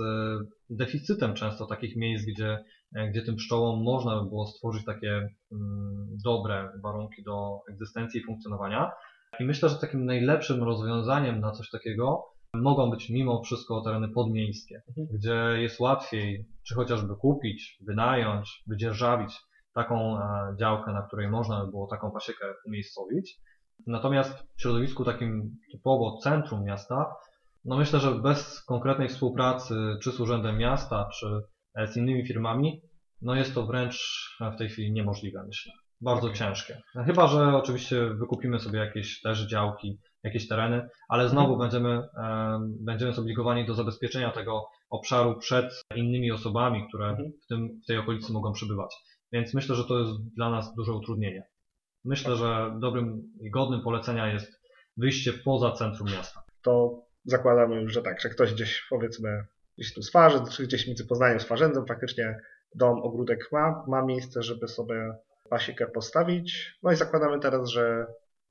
deficytem 0.69 1.33
często 1.33 1.65
takich 1.65 1.95
miejsc, 1.95 2.25
gdzie, 2.25 2.63
gdzie 3.09 3.21
tym 3.21 3.35
pszczołom 3.35 3.83
można 3.83 4.23
by 4.23 4.29
było 4.29 4.47
stworzyć 4.47 4.85
takie 4.85 5.29
mm, 5.51 6.07
dobre 6.23 6.71
warunki 6.83 7.23
do 7.23 7.59
egzystencji 7.69 8.19
i 8.19 8.23
funkcjonowania. 8.23 8.91
I 9.39 9.43
myślę, 9.43 9.69
że 9.69 9.75
takim 9.75 10.05
najlepszym 10.05 10.63
rozwiązaniem 10.63 11.39
na 11.39 11.51
coś 11.51 11.69
takiego 11.69 12.23
mogą 12.61 12.89
być 12.89 13.09
mimo 13.09 13.41
wszystko 13.43 13.81
tereny 13.81 14.09
podmiejskie, 14.09 14.81
gdzie 15.13 15.53
jest 15.57 15.79
łatwiej 15.79 16.45
czy 16.67 16.75
chociażby 16.75 17.15
kupić, 17.15 17.77
wynająć, 17.87 18.63
wydzierżawić 18.67 19.39
taką 19.73 20.19
e, 20.19 20.55
działkę, 20.59 20.93
na 20.93 21.01
której 21.01 21.29
można 21.29 21.65
by 21.65 21.71
było 21.71 21.87
taką 21.87 22.11
pasiekę 22.11 22.45
umiejscowić. 22.65 23.39
Natomiast 23.87 24.47
w 24.57 24.61
środowisku 24.61 25.05
takim 25.05 25.57
typowo 25.71 26.17
centrum 26.23 26.63
miasta, 26.63 27.15
no 27.65 27.77
myślę, 27.77 27.99
że 27.99 28.11
bez 28.11 28.63
konkretnej 28.63 29.09
współpracy 29.09 29.75
czy 30.01 30.11
z 30.11 30.19
Urzędem 30.19 30.57
Miasta, 30.57 31.09
czy 31.19 31.27
z 31.87 31.97
innymi 31.97 32.27
firmami, 32.27 32.81
no 33.21 33.35
jest 33.35 33.53
to 33.53 33.65
wręcz 33.65 33.97
w 34.55 34.57
tej 34.57 34.69
chwili 34.69 34.91
niemożliwe, 34.91 35.43
myślę. 35.47 35.73
Bardzo 36.01 36.33
ciężkie. 36.33 36.81
Chyba, 37.05 37.27
że 37.27 37.55
oczywiście 37.55 38.09
wykupimy 38.09 38.59
sobie 38.59 38.79
jakieś 38.79 39.21
też 39.21 39.47
działki, 39.47 39.99
jakieś 40.23 40.47
tereny, 40.47 40.89
ale 41.09 41.29
znowu 41.29 41.57
będziemy, 41.57 41.89
e, 41.89 42.59
będziemy 42.79 43.13
zobligowani 43.13 43.65
do 43.65 43.73
zabezpieczenia 43.73 44.31
tego 44.31 44.65
obszaru 44.89 45.37
przed 45.39 45.83
innymi 45.95 46.31
osobami, 46.31 46.87
które 46.87 47.17
w, 47.43 47.47
tym, 47.47 47.79
w 47.83 47.87
tej 47.87 47.97
okolicy 47.97 48.33
mogą 48.33 48.53
przybywać. 48.53 48.95
Więc 49.31 49.53
myślę, 49.53 49.75
że 49.75 49.83
to 49.83 49.99
jest 49.99 50.11
dla 50.35 50.49
nas 50.49 50.75
duże 50.75 50.93
utrudnienie. 50.93 51.43
Myślę, 52.05 52.35
że 52.35 52.75
dobrym 52.79 53.23
i 53.41 53.49
godnym 53.49 53.81
polecenia 53.81 54.33
jest 54.33 54.61
wyjście 54.97 55.33
poza 55.33 55.71
centrum 55.71 56.09
miasta. 56.09 56.43
To 56.61 57.01
zakładamy 57.25 57.81
już, 57.81 57.93
że 57.93 58.01
tak, 58.01 58.21
że 58.21 58.29
ktoś 58.29 58.53
gdzieś 58.53 58.87
powiedzmy 58.89 59.45
gdzieś 59.77 59.93
tu 59.93 60.01
Swarzyn, 60.01 60.45
czy 60.45 60.63
gdzieś 60.63 60.87
między 60.87 61.07
Poznaniem 61.07 61.39
Swarzędzem 61.39 61.85
faktycznie 61.85 62.39
dom, 62.75 62.99
ogródek 63.03 63.49
ma, 63.51 63.83
ma 63.87 64.05
miejsce, 64.05 64.43
żeby 64.43 64.67
sobie 64.67 65.13
pasiekę 65.49 65.87
postawić. 65.87 66.77
No 66.83 66.91
i 66.91 66.95
zakładamy 66.95 67.39
teraz, 67.39 67.69
że 67.69 68.05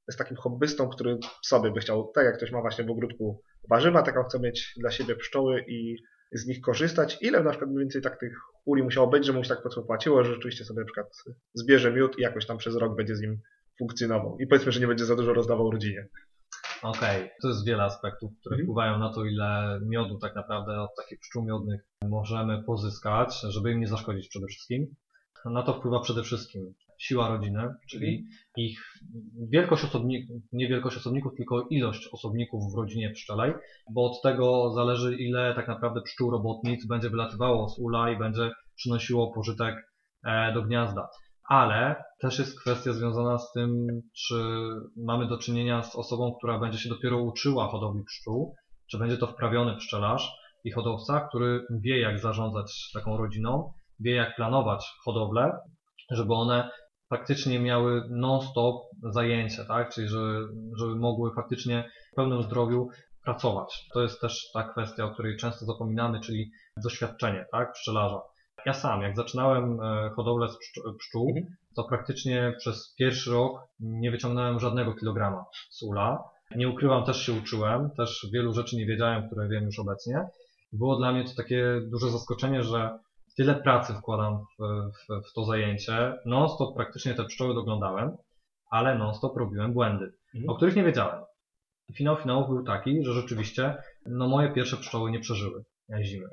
jest 0.09 0.19
takim 0.19 0.37
hobbystą, 0.37 0.89
który 0.89 1.19
sobie 1.43 1.71
by 1.71 1.81
chciał, 1.81 2.13
tak 2.15 2.25
jak 2.25 2.37
ktoś 2.37 2.53
ma 2.53 2.61
właśnie 2.61 2.85
w 2.85 2.91
ogródku 2.91 3.43
warzywa, 3.71 4.03
taką 4.03 4.25
chce 4.25 4.41
mieć 4.41 4.73
dla 4.77 4.91
siebie 4.91 5.17
pszczoły 5.17 5.65
i 5.69 5.97
z 6.33 6.47
nich 6.47 6.61
korzystać. 6.61 7.19
Ile 7.21 7.43
na 7.43 7.51
przykład 7.51 7.71
mniej 7.71 7.81
więcej 7.85 8.03
tak 8.03 8.21
tych 8.21 8.39
uli 8.65 8.83
musiało 8.83 9.07
być, 9.07 9.27
że 9.27 9.33
mu 9.33 9.45
się 9.45 9.49
tak 9.49 9.63
płaciło, 9.87 10.25
że 10.25 10.35
rzeczywiście 10.35 10.65
sobie 10.65 10.81
na 10.81 10.87
przykład 10.87 11.07
zbierze 11.55 11.93
miód 11.93 12.19
i 12.19 12.23
jakoś 12.23 12.47
tam 12.47 12.59
przez 12.59 12.77
rok 12.77 12.97
będzie 12.97 13.17
z 13.17 13.21
nim 13.21 13.41
funkcjonował. 13.79 14.39
I 14.39 14.47
powiedzmy, 14.47 14.73
że 14.73 14.81
nie 14.81 14.87
będzie 14.87 15.05
za 15.05 15.17
dużo 15.17 15.33
rozdawał 15.35 15.71
rodzinie. 15.71 16.09
Okej, 16.83 17.31
to 17.43 17.49
jest 17.49 17.67
wiele 17.67 17.83
aspektów, 17.83 18.31
które 18.41 18.55
Mhm. 18.55 18.67
wpływają 18.67 18.99
na 18.99 19.13
to, 19.13 19.25
ile 19.25 19.81
miodu 19.87 20.19
tak 20.19 20.35
naprawdę 20.35 20.81
od 20.81 20.91
takich 20.97 21.21
pszczół 21.21 21.45
miodnych 21.45 21.81
możemy 22.09 22.63
pozyskać, 22.65 23.41
żeby 23.49 23.73
im 23.73 23.81
nie 23.81 23.89
zaszkodzić 23.89 24.29
przede 24.29 24.47
wszystkim. 24.47 24.87
Na 25.45 25.63
to 25.63 25.75
wpływa 25.75 26.01
przede 26.01 26.23
wszystkim 26.23 26.75
siła 26.99 27.29
rodziny, 27.29 27.69
czyli 27.91 28.25
ich 28.57 28.81
wielkość 29.51 29.85
osobników, 29.85 30.43
nie 30.53 30.69
wielkość 30.69 30.97
osobników, 30.97 31.33
tylko 31.37 31.67
ilość 31.71 32.09
osobników 32.13 32.73
w 32.73 32.77
rodzinie 32.79 33.11
pszczelej, 33.11 33.53
bo 33.95 34.11
od 34.11 34.23
tego 34.23 34.73
zależy, 34.75 35.17
ile 35.17 35.55
tak 35.55 35.69
naprawdę 35.69 36.03
pszczół 36.03 36.31
robotnic 36.31 36.87
będzie 36.87 37.11
wylatywało 37.11 37.69
z 37.69 37.79
ula 37.79 38.11
i 38.11 38.19
będzie 38.19 38.51
przynosiło 38.77 39.33
pożytek 39.33 39.75
e, 40.25 40.53
do 40.55 40.63
gniazda. 40.63 41.09
Ale 41.49 42.05
też 42.21 42.39
jest 42.39 42.61
kwestia 42.61 42.93
związana 42.93 43.39
z 43.39 43.53
tym, 43.53 43.87
czy 44.17 44.35
mamy 44.97 45.27
do 45.27 45.39
czynienia 45.39 45.83
z 45.83 45.97
osobą, 45.97 46.35
która 46.39 46.59
będzie 46.59 46.79
się 46.79 46.89
dopiero 46.89 47.23
uczyła 47.23 47.69
hodowli 47.69 48.05
pszczół, 48.05 48.55
czy 48.91 48.99
będzie 48.99 49.17
to 49.17 49.27
wprawiony 49.27 49.77
pszczelarz 49.77 50.33
i 50.65 50.71
hodowca, 50.71 51.29
który 51.29 51.67
wie 51.71 52.01
jak 52.01 52.19
zarządzać 52.19 52.91
taką 52.95 53.17
rodziną, 53.17 53.73
wie 54.01 54.15
jak 54.15 54.37
planować 54.37 54.87
hodowlę, 55.05 55.59
żeby 56.11 56.35
one 56.35 56.71
faktycznie 57.09 57.61
miały 57.61 58.03
non-stop 58.11 58.83
zajęcie, 59.03 59.65
tak? 59.65 59.91
Czyli 59.91 60.09
żeby, 60.09 60.49
żeby 60.79 60.97
mogły 60.97 61.31
faktycznie 61.35 61.91
w 62.13 62.15
pełnym 62.15 62.43
zdrowiu 62.43 62.89
pracować. 63.25 63.89
To 63.93 64.03
jest 64.03 64.21
też 64.21 64.51
ta 64.55 64.63
kwestia, 64.63 65.05
o 65.05 65.11
której 65.11 65.37
często 65.37 65.67
zapominamy, 65.67 66.21
czyli 66.21 66.51
doświadczenie, 66.77 67.47
tak, 67.53 67.73
pszczelarza. 67.73 68.21
Ja 68.67 68.73
sam, 68.73 69.03
jak 69.03 69.17
zaczynałem 69.17 69.81
e, 69.81 70.11
hodowlę 70.17 70.49
z 70.49 70.59
pszczół, 70.99 71.29
Mhm. 71.29 71.47
to 71.77 71.85
praktycznie 71.85 72.55
przez 72.59 72.95
pierwszy 72.99 73.31
rok 73.31 73.61
nie 73.81 74.11
wyciągnąłem 74.11 74.61
żadnego 74.61 74.95
kilograma 74.95 75.45
z 75.71 75.83
ula. 75.83 76.25
Nie 76.57 76.69
ukrywam, 76.69 77.05
też 77.05 77.27
się 77.27 77.33
uczyłem, 77.33 77.91
też 77.91 78.27
wielu 78.33 78.53
rzeczy 78.53 78.77
nie 78.77 78.87
wiedziałem, 78.87 79.27
które 79.27 79.49
wiem 79.49 79.65
już 79.65 79.79
obecnie. 79.79 80.29
Było 80.73 80.97
dla 80.97 81.13
mnie 81.13 81.25
to 81.25 81.31
takie 81.37 81.81
duże 81.91 82.11
zaskoczenie, 82.11 82.63
że 82.63 82.99
tyle 83.37 83.55
pracy 83.55 83.95
wkładam 83.95 84.39
w, 84.39 84.63
w, 84.93 85.31
w 85.31 85.33
to 85.35 85.45
zajęcie. 85.45 86.15
Non-stop 86.27 86.77
praktycznie 86.77 87.15
te 87.15 87.25
pszczoły 87.25 87.55
doglądałem, 87.55 88.17
ale 88.71 88.99
non-stop 88.99 89.37
robiłem 89.37 89.73
błędy, 89.73 90.13
Mhm. 90.35 90.51
o 90.51 90.55
których 90.57 90.77
nie 90.77 90.85
wiedziałem. 90.85 91.23
I 91.89 91.95
finał 91.95 92.17
finałów 92.17 92.49
był 92.49 92.65
taki, 92.65 93.05
że 93.05 93.13
rzeczywiście 93.13 93.77
no 94.07 94.29
moje 94.29 94.53
pierwsze 94.53 94.77
pszczoły 94.77 95.11
nie 95.11 95.21
przeżyły 95.21 95.65
zimy. 96.03 96.27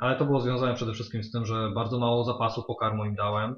Ale 0.00 0.16
to 0.16 0.24
było 0.24 0.40
związane 0.40 0.74
przede 0.74 0.92
wszystkim 0.92 1.22
z 1.22 1.32
tym, 1.32 1.46
że 1.46 1.70
bardzo 1.74 1.98
mało 1.98 2.24
zapasu 2.24 2.64
pokarmu 2.66 3.04
im 3.04 3.14
dałem, 3.14 3.56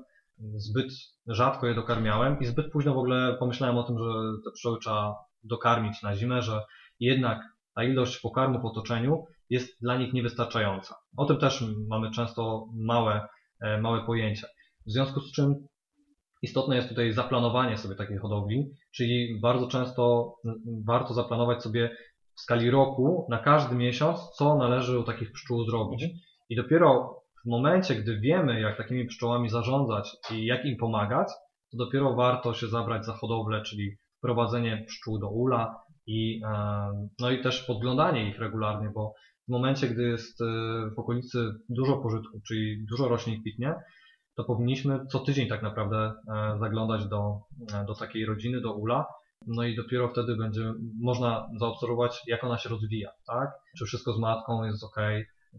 zbyt 0.56 0.92
rzadko 1.26 1.66
je 1.66 1.74
dokarmiałem 1.74 2.40
i 2.40 2.46
zbyt 2.46 2.72
późno 2.72 2.94
w 2.94 2.98
ogóle 2.98 3.36
pomyślałem 3.38 3.76
o 3.76 3.82
tym, 3.82 3.98
że 3.98 4.04
te 4.44 4.50
pszczoły 4.50 4.78
trzeba 4.78 5.14
dokarmić 5.44 6.02
na 6.02 6.16
zimę, 6.16 6.42
że 6.42 6.62
jednak 7.00 7.40
ta 7.74 7.84
ilość 7.84 8.20
pokarmu 8.20 8.60
w 8.60 8.64
otoczeniu 8.64 9.24
jest 9.50 9.80
dla 9.80 9.96
nich 9.96 10.12
niewystarczająca. 10.12 10.94
O 11.16 11.26
tym 11.26 11.36
też 11.36 11.64
mamy 11.88 12.10
często 12.10 12.66
małe, 12.74 13.28
e, 13.60 13.80
małe 13.80 14.06
pojęcie. 14.06 14.46
W 14.86 14.92
związku 14.92 15.20
z 15.20 15.32
czym 15.32 15.54
istotne 16.42 16.76
jest 16.76 16.88
tutaj 16.88 17.12
zaplanowanie 17.12 17.78
sobie 17.78 17.94
takiej 17.94 18.18
hodowli, 18.18 18.70
czyli 18.94 19.40
bardzo 19.40 19.66
często 19.66 20.34
warto 20.86 21.14
zaplanować 21.14 21.62
sobie 21.62 21.96
w 22.36 22.40
skali 22.40 22.70
roku 22.70 23.26
na 23.30 23.38
każdy 23.38 23.74
miesiąc, 23.74 24.30
co 24.36 24.56
należy 24.56 24.98
u 24.98 25.02
takich 25.02 25.32
pszczół 25.32 25.64
zrobić. 25.64 26.04
I 26.48 26.56
dopiero 26.56 27.20
w 27.46 27.50
momencie, 27.50 27.94
gdy 27.94 28.20
wiemy, 28.20 28.60
jak 28.60 28.76
takimi 28.76 29.06
pszczołami 29.06 29.48
zarządzać 29.48 30.16
i 30.30 30.46
jak 30.46 30.64
im 30.64 30.76
pomagać, 30.76 31.28
to 31.70 31.76
dopiero 31.76 32.14
warto 32.14 32.54
się 32.54 32.66
zabrać 32.66 33.04
za 33.04 33.12
hodowlę, 33.12 33.62
czyli 33.62 33.96
wprowadzenie 34.18 34.84
pszczół 34.88 35.18
do 35.18 35.28
ula 35.28 35.82
i, 36.06 36.40
e, 36.44 37.08
no 37.20 37.30
i 37.30 37.42
też 37.42 37.62
podglądanie 37.62 38.28
ich 38.28 38.38
regularnie, 38.38 38.90
bo 38.94 39.14
w 39.48 39.52
momencie, 39.52 39.88
gdy 39.88 40.02
jest 40.02 40.40
e, 40.40 40.44
w 40.96 40.98
okolicy 40.98 41.54
dużo 41.68 41.96
pożytku, 41.96 42.40
czyli 42.48 42.86
dużo 42.90 43.08
roślin 43.08 43.40
kwitnie, 43.40 43.74
to 44.36 44.44
powinniśmy 44.44 45.06
co 45.06 45.18
tydzień 45.18 45.48
tak 45.48 45.62
naprawdę 45.62 45.96
e, 45.96 46.58
zaglądać 46.58 47.08
do, 47.08 47.40
e, 47.74 47.84
do 47.84 47.94
takiej 47.94 48.26
rodziny, 48.26 48.60
do 48.60 48.74
ula, 48.74 49.06
no 49.46 49.64
i 49.64 49.76
dopiero 49.76 50.08
wtedy 50.08 50.36
będzie 50.36 50.74
można 51.00 51.48
zaobserwować, 51.60 52.22
jak 52.26 52.44
ona 52.44 52.58
się 52.58 52.68
rozwija, 52.68 53.10
tak? 53.26 53.50
Czy 53.78 53.84
wszystko 53.84 54.12
z 54.12 54.18
matką 54.18 54.64
jest 54.64 54.84
ok, 54.84 54.96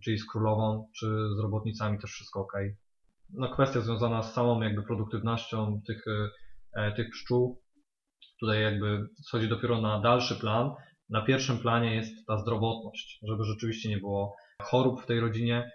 czyli 0.03 0.17
z 0.17 0.27
królową, 0.27 0.89
czy 0.99 1.07
z 1.37 1.39
robotnicami 1.39 1.99
też 1.99 2.11
wszystko 2.11 2.39
ok. 2.39 2.53
No 3.29 3.49
kwestia 3.49 3.81
związana 3.81 4.23
z 4.23 4.33
samą 4.33 4.61
jakby 4.61 4.83
produktywnością 4.83 5.81
tych, 5.87 6.05
tych 6.95 7.09
pszczół, 7.09 7.61
tutaj 8.39 8.61
jakby 8.61 9.07
schodzi 9.23 9.49
dopiero 9.49 9.81
na 9.81 9.99
dalszy 9.99 10.35
plan. 10.35 10.71
Na 11.13 11.21
pierwszym 11.21 11.57
planie 11.57 11.95
jest 11.95 12.27
ta 12.27 12.37
zdrowotność, 12.37 13.19
żeby 13.23 13.43
rzeczywiście 13.43 13.89
nie 13.89 13.97
było 13.97 14.35
chorób 14.61 15.01
w 15.01 15.05
tej 15.05 15.19
rodzinie. 15.19 15.71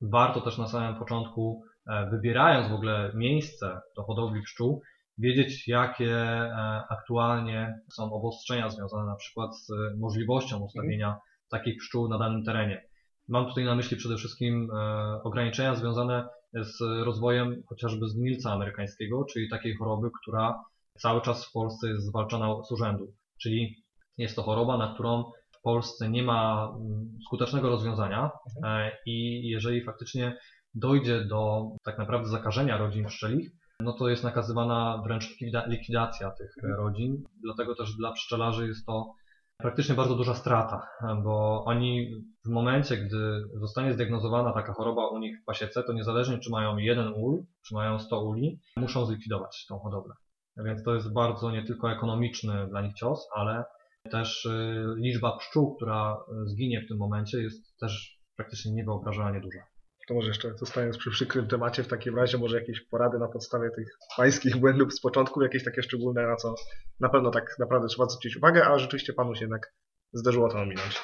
Warto 0.00 0.40
też 0.40 0.58
na 0.58 0.68
samym 0.68 0.98
początku, 0.98 1.62
e, 1.86 2.10
wybierając 2.10 2.68
w 2.68 2.74
ogóle 2.74 3.12
miejsce 3.14 3.80
do 3.96 4.02
hodowli 4.02 4.42
pszczół, 4.42 4.82
wiedzieć, 5.18 5.68
jakie 5.68 6.16
e, 6.16 6.82
aktualnie 6.88 7.78
są 7.92 8.12
obostrzenia 8.12 8.70
związane 8.70 9.06
na 9.06 9.16
przykład 9.16 9.56
z 9.56 9.70
możliwością 9.98 10.58
ustawienia 10.58 11.16
takich 11.50 11.78
pszczół 11.78 12.08
na 12.08 12.18
danym 12.18 12.44
terenie. 12.44 12.88
Mam 13.28 13.46
tutaj 13.46 13.64
na 13.64 13.74
myśli 13.74 13.96
przede 13.96 14.16
wszystkim 14.16 14.70
e, 14.70 15.22
ograniczenia 15.22 15.74
związane 15.74 16.28
z 16.54 16.80
rozwojem 17.04 17.62
chociażby 17.68 18.08
zgnilca 18.08 18.52
amerykańskiego, 18.52 19.24
czyli 19.24 19.48
takiej 19.48 19.74
choroby, 19.76 20.08
która 20.22 20.64
cały 20.98 21.20
czas 21.20 21.46
w 21.46 21.52
Polsce 21.52 21.88
jest 21.88 22.06
zwalczana 22.06 22.62
z 22.62 22.72
urzędu. 22.72 23.14
Czyli 23.42 23.87
jest 24.18 24.36
to 24.36 24.42
choroba, 24.42 24.78
na 24.78 24.94
którą 24.94 25.24
w 25.50 25.62
Polsce 25.62 26.10
nie 26.10 26.22
ma 26.22 26.72
mm, 26.80 27.18
skutecznego 27.26 27.68
rozwiązania 27.68 28.30
e, 28.64 28.90
i 29.06 29.48
jeżeli 29.48 29.84
faktycznie 29.84 30.38
dojdzie 30.74 31.24
do 31.24 31.68
tak 31.84 31.98
naprawdę 31.98 32.28
zakażenia 32.28 32.78
rodzin 32.78 33.06
pszczelich, 33.06 33.50
no 33.80 33.92
to 33.92 34.08
jest 34.08 34.24
nakazywana 34.24 35.02
wręcz 35.04 35.30
likwida- 35.30 35.68
likwidacja 35.68 36.30
tych 36.30 36.54
e, 36.64 36.76
rodzin. 36.76 37.24
Dlatego 37.44 37.74
też 37.74 37.96
dla 37.96 38.12
pszczelarzy 38.12 38.68
jest 38.68 38.86
to 38.86 39.12
praktycznie 39.56 39.94
bardzo 39.94 40.14
duża 40.14 40.34
strata, 40.34 40.86
bo 41.24 41.64
oni 41.64 42.10
w 42.44 42.48
momencie, 42.48 42.96
gdy 42.96 43.42
zostanie 43.54 43.94
zdiagnozowana 43.94 44.52
taka 44.52 44.72
choroba 44.72 45.08
u 45.08 45.18
nich 45.18 45.40
w 45.42 45.44
pasiece, 45.44 45.82
to 45.82 45.92
niezależnie 45.92 46.38
czy 46.38 46.50
mają 46.50 46.76
jeden 46.76 47.12
ul, 47.16 47.44
czy 47.66 47.74
mają 47.74 47.98
100 47.98 48.24
uli, 48.24 48.60
muszą 48.76 49.06
zlikwidować 49.06 49.66
tą 49.68 49.78
hodowlę. 49.78 50.14
Więc 50.56 50.82
to 50.82 50.94
jest 50.94 51.12
bardzo 51.12 51.50
nie 51.50 51.62
tylko 51.62 51.92
ekonomiczny 51.92 52.66
dla 52.68 52.82
nich 52.82 52.94
cios, 52.94 53.28
ale 53.34 53.64
też 54.08 54.44
y, 54.44 54.84
liczba 54.96 55.36
pszczół, 55.36 55.76
która 55.76 56.16
y, 56.16 56.48
zginie 56.48 56.82
w 56.82 56.88
tym 56.88 56.98
momencie 56.98 57.42
jest 57.42 57.78
też 57.80 58.18
praktycznie 58.36 58.72
niewyobrażalnie 58.72 59.40
duża. 59.40 59.66
To 60.08 60.14
może 60.14 60.28
jeszcze 60.28 60.56
zostając 60.56 60.98
przy 60.98 61.10
przykrym 61.10 61.46
temacie, 61.46 61.82
w 61.82 61.88
takim 61.88 62.16
razie 62.16 62.38
może 62.38 62.60
jakieś 62.60 62.80
porady 62.80 63.18
na 63.18 63.28
podstawie 63.28 63.70
tych 63.70 63.98
pańskich 64.16 64.56
błędów 64.56 64.94
z 64.94 65.00
początku, 65.00 65.42
jakieś 65.42 65.64
takie 65.64 65.82
szczególne, 65.82 66.26
na 66.26 66.36
co 66.36 66.54
na 67.00 67.08
pewno 67.08 67.30
tak 67.30 67.56
naprawdę 67.58 67.88
trzeba 67.88 68.08
zwrócić 68.08 68.36
uwagę, 68.36 68.66
a 68.66 68.78
rzeczywiście 68.78 69.12
panu 69.12 69.34
się 69.34 69.40
jednak 69.40 69.74
zdarzyło 70.12 70.48
to 70.48 70.58
ominąć. 70.58 71.00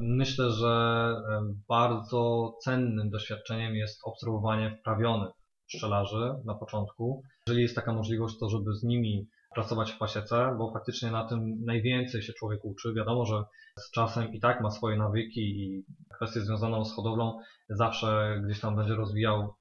Myślę, 0.00 0.50
że 0.50 0.66
e, 0.68 1.54
bardzo 1.68 2.52
cennym 2.64 3.10
doświadczeniem 3.10 3.74
jest 3.74 4.00
obserwowanie 4.04 4.78
wprawionych 4.80 5.32
pszczelarzy 5.66 6.34
na 6.44 6.54
początku. 6.54 7.22
Jeżeli 7.46 7.62
jest 7.62 7.74
taka 7.74 7.92
możliwość, 7.92 8.38
to 8.38 8.48
żeby 8.48 8.74
z 8.74 8.82
nimi 8.82 9.28
pracować 9.58 9.92
w 9.92 9.98
pasiece, 9.98 10.54
bo 10.58 10.72
faktycznie 10.72 11.10
na 11.10 11.24
tym 11.28 11.64
najwięcej 11.64 12.22
się 12.22 12.32
człowiek 12.32 12.64
uczy. 12.64 12.94
Wiadomo, 12.94 13.24
że 13.24 13.42
z 13.78 13.90
czasem 13.90 14.32
i 14.32 14.40
tak 14.40 14.60
ma 14.60 14.70
swoje 14.70 14.96
nawyki 14.96 15.40
i 15.40 15.84
kwestię 16.14 16.40
związaną 16.40 16.84
z 16.84 16.94
hodowlą 16.94 17.38
zawsze 17.68 18.40
gdzieś 18.44 18.60
tam 18.60 18.76
będzie 18.76 18.94
rozwijał 18.94 19.54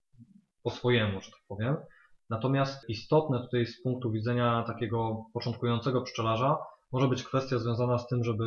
po 0.63 0.70
swojemu, 0.70 1.22
że 1.22 1.32
tak 1.32 1.39
powiem. 1.48 1.77
Natomiast 2.30 2.89
istotne 2.89 3.39
tutaj 3.39 3.66
z 3.66 3.82
punktu 3.84 4.12
widzenia 4.12 4.63
takiego 4.68 5.24
początkującego 5.34 6.01
pszczelarza 6.01 6.58
może 6.92 7.08
być 7.08 7.24
kwestia 7.24 7.58
związana 7.58 7.98
z 7.98 8.08
tym, 8.08 8.24
żeby 8.24 8.44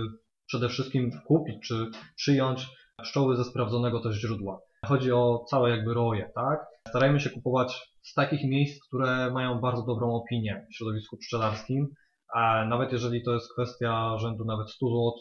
przede 0.47 0.69
wszystkim 0.69 1.11
kupić 1.27 1.69
czy 1.69 1.91
przyjąć 2.17 2.69
pszczoły 3.03 3.37
ze 3.37 3.45
sprawdzonego 3.45 4.01
też 4.01 4.17
źródła. 4.17 4.61
Chodzi 4.87 5.13
o 5.13 5.45
całe 5.51 5.71
jakby 5.71 5.95
roje, 5.95 6.31
tak? 6.35 6.67
Starajmy 6.89 7.21
się 7.21 7.31
kupować 7.31 7.93
z 8.03 8.15
takich 8.15 8.45
miejsc, 8.45 8.87
które 8.87 9.31
mają 9.31 9.61
bardzo 9.61 9.83
dobrą 9.83 10.15
opinię 10.15 10.67
w 10.71 10.75
środowisku 10.77 11.17
pszczelarskim, 11.17 11.89
a 12.35 12.65
nawet 12.65 12.93
jeżeli 12.93 13.23
to 13.23 13.35
jest 13.35 13.53
kwestia 13.53 14.19
rzędu 14.19 14.45
nawet 14.45 14.71
100 14.71 14.87
zł 14.87 15.13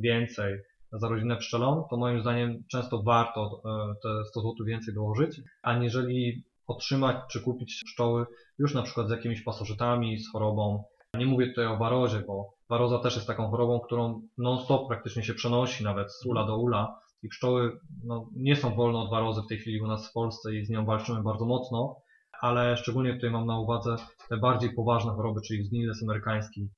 więcej 0.00 0.58
za 0.92 1.08
rodzinę 1.08 1.36
pszczelą, 1.36 1.86
to 1.90 1.96
moim 1.96 2.20
zdaniem 2.20 2.62
często 2.70 3.02
warto 3.02 3.62
e, 3.64 3.94
te 4.02 4.24
100 4.24 4.40
zł 4.40 4.54
więcej 4.66 4.94
dołożyć, 4.94 5.40
aniżeli 5.62 6.44
otrzymać 6.66 7.16
czy 7.30 7.40
kupić 7.40 7.82
pszczoły 7.84 8.26
już 8.58 8.74
na 8.74 8.82
przykład 8.82 9.08
z 9.08 9.10
jakimiś 9.10 9.42
pasożytami, 9.42 10.18
z 10.18 10.32
chorobą. 10.32 10.84
Nie 11.14 11.26
mówię 11.26 11.46
tutaj 11.46 11.66
o 11.66 11.76
warozie, 11.76 12.22
bo 12.26 12.54
waroza 12.70 12.98
też 12.98 13.14
jest 13.14 13.26
taką 13.26 13.50
chorobą, 13.50 13.80
którą 13.80 14.22
non-stop 14.38 14.88
praktycznie 14.88 15.22
się 15.22 15.34
przenosi 15.34 15.84
nawet 15.84 16.12
z 16.12 16.26
ula 16.26 16.46
do 16.46 16.58
ula 16.58 17.05
i 17.26 17.28
pszczoły 17.28 17.78
no, 18.04 18.28
nie 18.36 18.56
są 18.56 18.74
wolne 18.74 18.98
od 18.98 19.10
warozy 19.10 19.42
w 19.42 19.48
tej 19.48 19.58
chwili 19.58 19.80
u 19.80 19.86
nas 19.86 20.10
w 20.10 20.12
Polsce 20.12 20.54
i 20.54 20.64
z 20.64 20.70
nią 20.70 20.84
walczymy 20.84 21.22
bardzo 21.22 21.44
mocno, 21.44 21.96
ale 22.40 22.76
szczególnie 22.76 23.14
tutaj 23.14 23.30
mam 23.30 23.46
na 23.46 23.58
uwadze 23.58 23.96
te 24.28 24.36
bardziej 24.36 24.74
poważne 24.74 25.12
choroby, 25.12 25.40
czyli 25.46 25.64
zgnilec 25.64 26.02
amerykański 26.02 26.68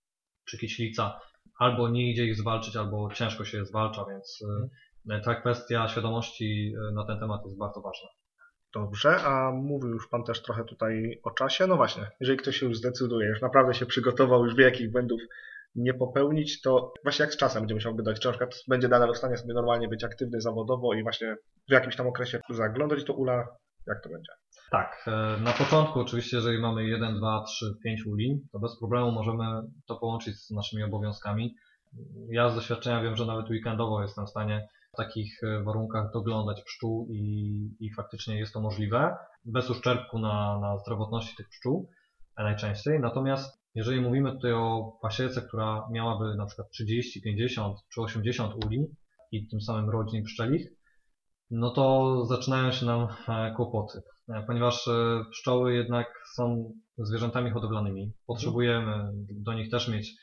czy 0.44 0.58
kiślica. 0.58 1.20
Albo 1.58 1.88
nie 1.88 2.10
idzie 2.10 2.24
ich 2.24 2.36
zwalczyć, 2.36 2.76
albo 2.76 3.10
ciężko 3.14 3.44
się 3.44 3.58
je 3.58 3.64
zwalcza, 3.64 4.04
więc 4.10 4.44
y, 5.10 5.20
ta 5.24 5.34
kwestia 5.34 5.88
świadomości 5.88 6.74
y, 6.90 6.92
na 6.92 7.04
ten 7.04 7.18
temat 7.18 7.44
jest 7.44 7.58
bardzo 7.58 7.80
ważna. 7.80 8.08
Dobrze, 8.74 9.16
a 9.16 9.50
mówił 9.50 9.90
już 9.90 10.08
Pan 10.08 10.24
też 10.24 10.42
trochę 10.42 10.64
tutaj 10.64 11.20
o 11.22 11.30
czasie. 11.30 11.66
No 11.66 11.76
właśnie, 11.76 12.10
jeżeli 12.20 12.38
ktoś 12.38 12.56
się 12.56 12.66
już 12.66 12.78
zdecyduje, 12.78 13.28
już 13.28 13.40
naprawdę 13.40 13.74
się 13.74 13.86
przygotował, 13.86 14.44
już 14.44 14.54
wie 14.54 14.64
jakich 14.64 14.92
błędów 14.92 15.20
nie 15.74 15.94
popełnić, 15.94 16.60
to 16.60 16.92
właśnie 17.02 17.22
jak 17.22 17.34
z 17.34 17.36
czasem 17.36 17.62
będzie 17.62 17.74
musiał 17.74 17.96
wydać, 17.96 18.20
czy 18.20 18.28
na 18.28 18.32
przykład 18.32 18.54
będzie 18.68 18.88
nadal 18.88 19.14
w 19.14 19.18
stanie 19.18 19.36
sobie 19.36 19.54
normalnie 19.54 19.88
być 19.88 20.04
aktywny 20.04 20.40
zawodowo 20.40 20.94
i 20.94 21.02
właśnie 21.02 21.36
w 21.68 21.72
jakimś 21.72 21.96
tam 21.96 22.06
okresie 22.06 22.40
zaglądać 22.50 23.04
do 23.04 23.12
ula, 23.12 23.46
jak 23.86 24.02
to 24.02 24.08
będzie? 24.08 24.32
Tak, 24.70 25.04
e, 25.06 25.40
na 25.40 25.52
początku 25.52 26.00
oczywiście, 26.00 26.36
jeżeli 26.36 26.58
mamy 26.58 26.84
1, 26.84 27.16
2, 27.16 27.44
3, 27.46 27.74
5 27.84 28.06
uli, 28.06 28.40
to 28.52 28.58
bez 28.58 28.78
problemu 28.78 29.12
możemy 29.12 29.44
to 29.86 29.96
połączyć 29.96 30.36
z 30.36 30.50
naszymi 30.50 30.82
obowiązkami. 30.82 31.54
Ja 32.30 32.50
z 32.50 32.54
doświadczenia 32.54 33.02
wiem, 33.02 33.16
że 33.16 33.26
nawet 33.26 33.50
weekendowo 33.50 34.02
jestem 34.02 34.26
w 34.26 34.30
stanie 34.30 34.68
w 34.92 34.96
takich 34.96 35.42
e, 35.42 35.62
warunkach 35.62 36.12
doglądać 36.12 36.62
pszczół 36.62 37.08
i, 37.10 37.76
i 37.80 37.94
faktycznie 37.94 38.38
jest 38.38 38.52
to 38.52 38.60
możliwe, 38.60 39.16
bez 39.44 39.70
uszczerbku 39.70 40.18
na, 40.18 40.58
na 40.60 40.78
zdrowotności 40.78 41.36
tych 41.36 41.48
pszczół. 41.48 41.90
najczęściej. 42.38 43.00
Natomiast 43.00 43.57
jeżeli 43.78 44.00
mówimy 44.00 44.32
tutaj 44.32 44.52
o 44.52 44.98
pasiece, 45.02 45.42
która 45.42 45.88
miałaby 45.92 46.36
na 46.36 46.46
przykład 46.46 46.70
30, 46.70 47.22
50 47.22 47.78
czy 47.94 48.00
80 48.00 48.64
uli 48.64 48.86
i 49.32 49.48
tym 49.48 49.60
samym 49.60 49.90
rodzin 49.90 50.24
pszczelich, 50.24 50.68
no 51.50 51.70
to 51.70 52.24
zaczynają 52.24 52.72
się 52.72 52.86
nam 52.86 53.08
e, 53.28 53.54
kłopoty, 53.56 54.02
e, 54.28 54.42
ponieważ 54.46 54.88
e, 54.88 55.24
pszczoły 55.30 55.74
jednak 55.74 56.06
są 56.34 56.72
zwierzętami 56.98 57.50
hodowlanymi. 57.50 58.12
Potrzebujemy 58.26 59.10
do 59.30 59.52
nich 59.52 59.70
też 59.70 59.88
mieć 59.88 60.14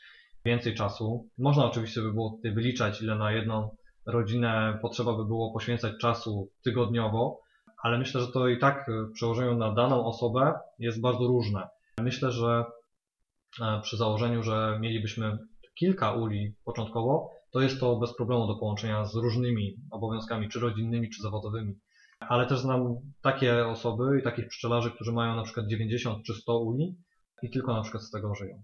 więcej 0.44 0.74
czasu. 0.74 1.28
Można 1.38 1.64
oczywiście 1.64 2.00
by 2.00 2.12
było 2.12 2.30
tutaj 2.30 2.54
wyliczać, 2.54 3.02
ile 3.02 3.14
na 3.14 3.32
jedną 3.32 3.76
rodzinę 4.06 4.78
potrzeba 4.82 5.16
by 5.16 5.24
było 5.24 5.52
poświęcać 5.52 5.92
czasu 6.00 6.50
tygodniowo, 6.64 7.40
ale 7.82 7.98
myślę, 7.98 8.20
że 8.20 8.32
to 8.32 8.48
i 8.48 8.58
tak 8.58 8.86
przełożeniu 9.14 9.56
na 9.56 9.74
daną 9.74 10.04
osobę 10.04 10.52
jest 10.78 11.00
bardzo 11.00 11.26
różne. 11.26 11.68
Myślę, 12.00 12.32
że 12.32 12.64
przy 13.82 13.96
założeniu, 13.96 14.42
że 14.42 14.78
mielibyśmy 14.80 15.38
kilka 15.78 16.12
uli 16.12 16.54
początkowo, 16.64 17.30
to 17.52 17.60
jest 17.60 17.80
to 17.80 17.96
bez 17.96 18.16
problemu 18.16 18.46
do 18.46 18.56
połączenia 18.56 19.04
z 19.04 19.14
różnymi 19.14 19.76
obowiązkami, 19.90 20.48
czy 20.48 20.60
rodzinnymi, 20.60 21.10
czy 21.10 21.22
zawodowymi. 21.22 21.74
Ale 22.20 22.46
też 22.46 22.60
znam 22.60 22.94
takie 23.22 23.66
osoby 23.66 24.18
i 24.20 24.22
takich 24.22 24.48
pszczelarzy, 24.48 24.90
którzy 24.90 25.12
mają 25.12 25.36
na 25.36 25.42
przykład 25.42 25.66
90 25.66 26.24
czy 26.26 26.34
100 26.34 26.58
uli 26.58 26.96
i 27.42 27.50
tylko 27.50 27.74
na 27.74 27.82
przykład 27.82 28.02
z 28.02 28.10
tego 28.10 28.34
żyją. 28.34 28.62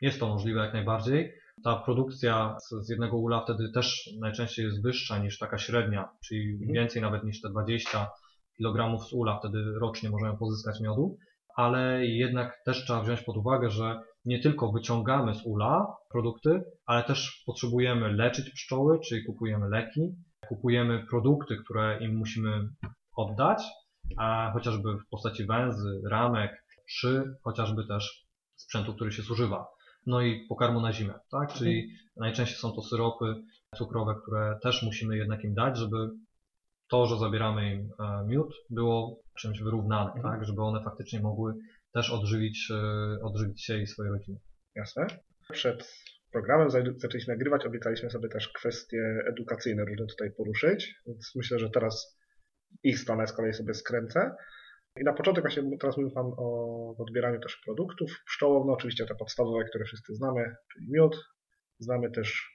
Jest 0.00 0.20
to 0.20 0.28
możliwe 0.28 0.60
jak 0.60 0.72
najbardziej. 0.72 1.32
Ta 1.64 1.76
produkcja 1.76 2.56
z 2.82 2.88
jednego 2.88 3.16
ula 3.16 3.40
wtedy 3.40 3.70
też 3.74 4.10
najczęściej 4.20 4.64
jest 4.64 4.82
wyższa 4.82 5.18
niż 5.18 5.38
taka 5.38 5.58
średnia, 5.58 6.08
czyli 6.24 6.52
mhm. 6.52 6.72
więcej 6.72 7.02
nawet 7.02 7.24
niż 7.24 7.40
te 7.40 7.48
20 7.48 8.10
kg 8.56 8.98
z 8.98 9.12
ula 9.12 9.38
wtedy 9.38 9.64
rocznie 9.80 10.10
możemy 10.10 10.38
pozyskać 10.38 10.80
miodu, 10.80 11.16
ale 11.56 12.06
jednak 12.06 12.62
też 12.64 12.84
trzeba 12.84 13.02
wziąć 13.02 13.20
pod 13.22 13.36
uwagę, 13.36 13.70
że 13.70 14.00
nie 14.24 14.40
tylko 14.40 14.72
wyciągamy 14.72 15.34
z 15.34 15.46
ula 15.46 15.96
produkty, 16.10 16.64
ale 16.86 17.04
też 17.04 17.42
potrzebujemy 17.46 18.12
leczyć 18.12 18.50
pszczoły, 18.50 19.00
czyli 19.08 19.24
kupujemy 19.24 19.68
leki, 19.68 20.14
kupujemy 20.48 21.06
produkty, 21.10 21.56
które 21.56 21.98
im 22.00 22.16
musimy 22.16 22.68
oddać, 23.16 23.62
a 24.18 24.50
chociażby 24.52 24.98
w 24.98 25.08
postaci 25.10 25.46
węzy, 25.46 26.02
ramek, 26.10 26.64
czy 26.88 27.34
chociażby 27.42 27.86
też 27.86 28.26
sprzętu, 28.54 28.94
który 28.94 29.12
się 29.12 29.22
zużywa. 29.22 29.66
No 30.06 30.20
i 30.20 30.46
pokarmu 30.48 30.80
na 30.80 30.92
zimę, 30.92 31.14
tak? 31.30 31.52
Czyli 31.52 31.80
mhm. 31.80 31.98
najczęściej 32.16 32.58
są 32.58 32.72
to 32.72 32.82
syropy 32.82 33.34
cukrowe, 33.76 34.14
które 34.22 34.58
też 34.62 34.82
musimy 34.82 35.16
jednak 35.16 35.44
im 35.44 35.54
dać, 35.54 35.78
żeby 35.78 36.10
to, 36.88 37.06
że 37.06 37.18
zabieramy 37.18 37.74
im 37.74 37.88
e, 37.98 38.24
miód, 38.26 38.54
było 38.70 39.16
czymś 39.38 39.62
wyrównane, 39.62 40.12
mhm. 40.12 40.22
tak? 40.22 40.44
Żeby 40.44 40.62
one 40.62 40.84
faktycznie 40.84 41.20
mogły 41.20 41.54
też 41.94 42.10
odżywić, 42.10 42.70
e, 42.70 42.76
odżywić 43.22 43.64
się 43.64 43.78
i 43.78 43.86
swoje 43.86 44.10
rodziny. 44.10 44.38
Jasne. 44.74 45.06
Przed 45.52 45.94
programem 46.32 46.70
zaczęliśmy 46.96 47.34
nagrywać, 47.34 47.66
obiecaliśmy 47.66 48.10
sobie 48.10 48.28
też 48.28 48.48
kwestie 48.48 49.22
edukacyjne 49.26 49.84
różne 49.84 50.06
tutaj 50.06 50.30
poruszyć, 50.36 50.94
więc 51.06 51.32
myślę, 51.36 51.58
że 51.58 51.70
teraz 51.70 52.18
ich 52.82 52.98
stronę 52.98 53.26
z 53.26 53.32
kolei 53.32 53.54
sobie 53.54 53.74
skręcę. 53.74 54.36
I 55.00 55.04
na 55.04 55.12
początek 55.12 55.44
właśnie 55.44 55.78
teraz 55.80 55.96
mówił 55.96 56.12
Pan 56.12 56.26
o 56.36 56.96
odbieraniu 56.98 57.40
też 57.40 57.60
produktów 57.64 58.10
pszczołom, 58.26 58.66
no 58.66 58.72
oczywiście 58.72 59.06
te 59.06 59.14
podstawowe, 59.14 59.64
które 59.64 59.84
wszyscy 59.84 60.14
znamy, 60.14 60.56
czyli 60.72 60.86
miód, 60.92 61.16
znamy 61.78 62.10
też 62.10 62.54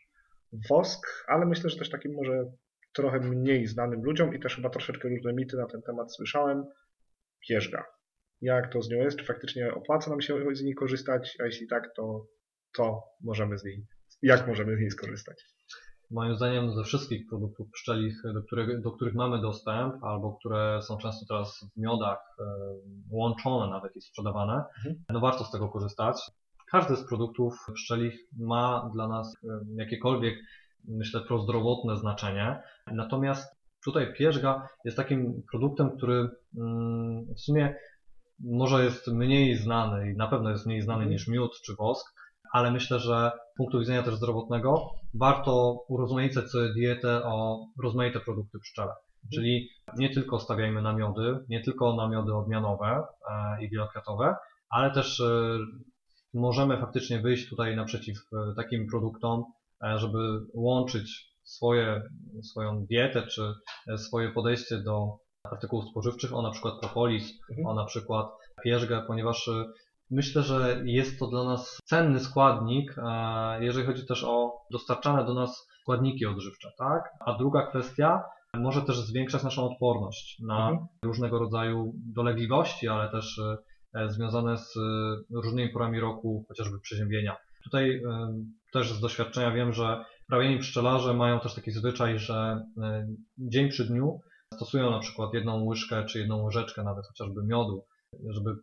wosk, 0.69 1.07
ale 1.27 1.45
myślę, 1.45 1.69
że 1.69 1.77
też 1.77 1.89
takim 1.89 2.13
może 2.15 2.45
trochę 2.93 3.19
mniej 3.19 3.67
znanym 3.67 4.03
ludziom 4.03 4.35
i 4.35 4.39
też 4.39 4.55
chyba 4.55 4.69
troszeczkę 4.69 5.09
różne 5.09 5.33
mity 5.33 5.57
na 5.57 5.67
ten 5.67 5.81
temat 5.81 6.15
słyszałem, 6.15 6.65
pierzga 7.47 7.98
jak 8.41 8.73
to 8.73 8.81
z 8.81 8.89
nią 8.89 8.97
jest, 8.97 9.17
czy 9.17 9.25
faktycznie 9.25 9.73
opłaca 9.73 10.09
nam 10.09 10.21
się 10.21 10.55
z 10.55 10.63
niej 10.63 10.75
korzystać, 10.75 11.37
a 11.41 11.45
jeśli 11.45 11.67
tak, 11.67 11.93
to 11.95 12.25
co 12.75 13.03
możemy 13.23 13.57
z 13.57 13.63
niej, 13.63 13.85
jak 14.21 14.47
możemy 14.47 14.75
z 14.75 14.79
niej 14.79 14.91
skorzystać? 14.91 15.45
Moim 16.11 16.35
zdaniem 16.35 16.71
ze 16.71 16.83
wszystkich 16.83 17.27
produktów 17.29 17.67
pszczelich, 17.71 18.21
do 18.33 18.43
których, 18.43 18.81
do 18.81 18.91
których 18.91 19.13
mamy 19.13 19.41
dostęp, 19.41 20.03
albo 20.03 20.37
które 20.39 20.81
są 20.81 20.97
często 20.97 21.25
teraz 21.29 21.65
w 21.75 21.81
miodach 21.81 22.17
e, 22.39 22.43
łączone 23.11 23.69
nawet 23.69 23.95
i 23.95 24.01
sprzedawane, 24.01 24.63
mhm. 24.77 25.03
no 25.09 25.19
warto 25.19 25.43
z 25.43 25.51
tego 25.51 25.69
korzystać. 25.69 26.21
Każdy 26.71 26.95
z 26.95 27.07
produktów 27.07 27.53
pszczelich 27.73 28.19
ma 28.37 28.89
dla 28.93 29.07
nas 29.07 29.35
e, 29.43 29.47
jakiekolwiek, 29.75 30.35
myślę, 30.87 31.21
prozdrowotne 31.21 31.97
znaczenie. 31.97 32.61
Natomiast 32.87 33.59
tutaj 33.85 34.13
pierzga 34.13 34.67
jest 34.85 34.97
takim 34.97 35.43
produktem, 35.51 35.97
który 35.97 36.29
mm, 36.57 37.25
w 37.35 37.39
sumie 37.39 37.75
może 38.43 38.83
jest 38.83 39.07
mniej 39.07 39.55
znany 39.55 40.11
i 40.11 40.17
na 40.17 40.27
pewno 40.27 40.49
jest 40.49 40.65
mniej 40.65 40.81
znany 40.81 40.99
mhm. 40.99 41.11
niż 41.11 41.27
miód 41.27 41.51
czy 41.65 41.75
wosk, 41.75 42.13
ale 42.53 42.71
myślę, 42.71 42.99
że 42.99 43.31
z 43.53 43.57
punktu 43.57 43.79
widzenia 43.79 44.03
też 44.03 44.15
zdrowotnego 44.15 44.89
warto 45.13 45.83
urozmaicać 45.89 46.51
sobie 46.51 46.73
dietę 46.73 47.23
o 47.23 47.65
rozmaite 47.83 48.19
produkty 48.19 48.59
pszczele. 48.59 48.91
Mhm. 48.91 49.29
Czyli 49.33 49.69
nie 49.97 50.09
tylko 50.09 50.39
stawiajmy 50.39 50.81
na 50.81 50.93
miody, 50.93 51.37
nie 51.49 51.63
tylko 51.63 51.95
na 51.95 52.09
miody 52.09 52.35
odmianowe 52.35 53.03
e, 53.29 53.65
i 53.65 53.69
wielokwiatowe, 53.69 54.35
ale 54.69 54.91
też 54.91 55.19
e, 55.19 55.57
możemy 56.33 56.77
faktycznie 56.77 57.21
wyjść 57.21 57.49
tutaj 57.49 57.75
naprzeciw 57.75 58.17
e, 58.17 58.55
takim 58.55 58.87
produktom, 58.87 59.43
żeby 59.95 60.39
łączyć 60.53 61.29
swoje, 61.43 62.01
swoją 62.41 62.85
dietę 62.85 63.27
czy 63.27 63.53
swoje 63.97 64.31
podejście 64.31 64.77
do 64.77 65.17
artykułów 65.43 65.85
spożywczych, 65.85 66.33
o 66.33 66.41
na 66.41 66.51
przykład 66.51 66.79
propolis, 66.79 67.39
mhm. 67.49 67.67
o 67.67 67.73
na 67.73 67.85
przykład 67.85 68.27
pierzgę, 68.63 69.03
ponieważ 69.07 69.47
y, 69.47 69.65
myślę, 70.11 70.43
że 70.43 70.81
jest 70.85 71.19
to 71.19 71.27
dla 71.27 71.43
nas 71.43 71.79
cenny 71.85 72.19
składnik, 72.19 72.95
jeżeli 73.59 73.87
chodzi 73.87 74.05
też 74.05 74.23
o 74.23 74.61
dostarczane 74.71 75.25
do 75.25 75.33
nas 75.33 75.67
składniki 75.81 76.25
odżywcze, 76.25 76.71
tak? 76.77 77.03
A 77.25 77.37
druga 77.37 77.67
kwestia, 77.67 78.23
może 78.53 78.81
też 78.81 78.99
zwiększać 78.99 79.43
naszą 79.43 79.71
odporność 79.71 80.39
na 80.47 80.69
mhm. 80.69 80.87
różnego 81.03 81.39
rodzaju 81.39 81.93
dolegliwości, 81.95 82.87
ale 82.87 83.11
też 83.11 83.37
y, 83.37 83.57
e, 83.93 84.09
związane 84.09 84.57
z 84.57 84.75
y, 84.75 84.79
różnymi 85.43 85.69
porami 85.69 85.99
roku, 85.99 86.45
chociażby 86.47 86.79
przeziębienia. 86.79 87.37
Tutaj 87.63 88.01
też 88.73 88.93
z 88.93 88.99
doświadczenia 88.99 89.51
wiem, 89.51 89.73
że 89.73 90.05
prawieni 90.27 90.59
pszczelarze 90.59 91.13
mają 91.13 91.39
też 91.39 91.55
taki 91.55 91.71
zwyczaj, 91.71 92.19
że 92.19 92.65
dzień 93.37 93.69
przy 93.69 93.85
dniu 93.85 94.19
stosują 94.59 94.91
na 94.91 94.99
przykład 94.99 95.33
jedną 95.33 95.63
łyżkę 95.63 96.05
czy 96.05 96.19
jedną 96.19 96.43
łyżeczkę 96.43 96.83
nawet 96.83 97.05
chociażby 97.07 97.43
miodu, 97.43 97.85
żeby 98.29 98.55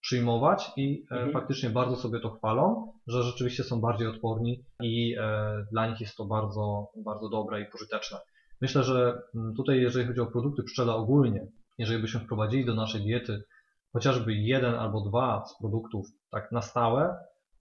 przyjmować 0.00 0.70
i 0.76 1.06
e, 1.10 1.14
mhm. 1.14 1.32
faktycznie 1.32 1.70
bardzo 1.70 1.96
sobie 1.96 2.20
to 2.20 2.30
chwalą, 2.30 2.92
że 3.06 3.22
rzeczywiście 3.22 3.64
są 3.64 3.80
bardziej 3.80 4.08
odporni 4.08 4.64
i 4.82 5.16
e, 5.18 5.66
dla 5.72 5.86
nich 5.86 6.00
jest 6.00 6.16
to 6.16 6.24
bardzo, 6.24 6.88
bardzo 7.04 7.28
dobre 7.28 7.60
i 7.60 7.70
pożyteczne. 7.72 8.18
Myślę, 8.60 8.82
że 8.82 9.22
mm, 9.34 9.54
tutaj 9.54 9.80
jeżeli 9.80 10.06
chodzi 10.06 10.20
o 10.20 10.26
produkty 10.26 10.62
pszczele 10.62 10.94
ogólnie, 10.94 11.46
jeżeli 11.78 12.02
byśmy 12.02 12.20
wprowadzili 12.20 12.64
do 12.64 12.74
naszej 12.74 13.02
diety 13.02 13.44
chociażby 13.92 14.34
jeden 14.34 14.74
albo 14.74 15.00
dwa 15.00 15.44
z 15.46 15.58
produktów 15.58 16.06
tak 16.30 16.52
na 16.52 16.62
stałe, 16.62 17.16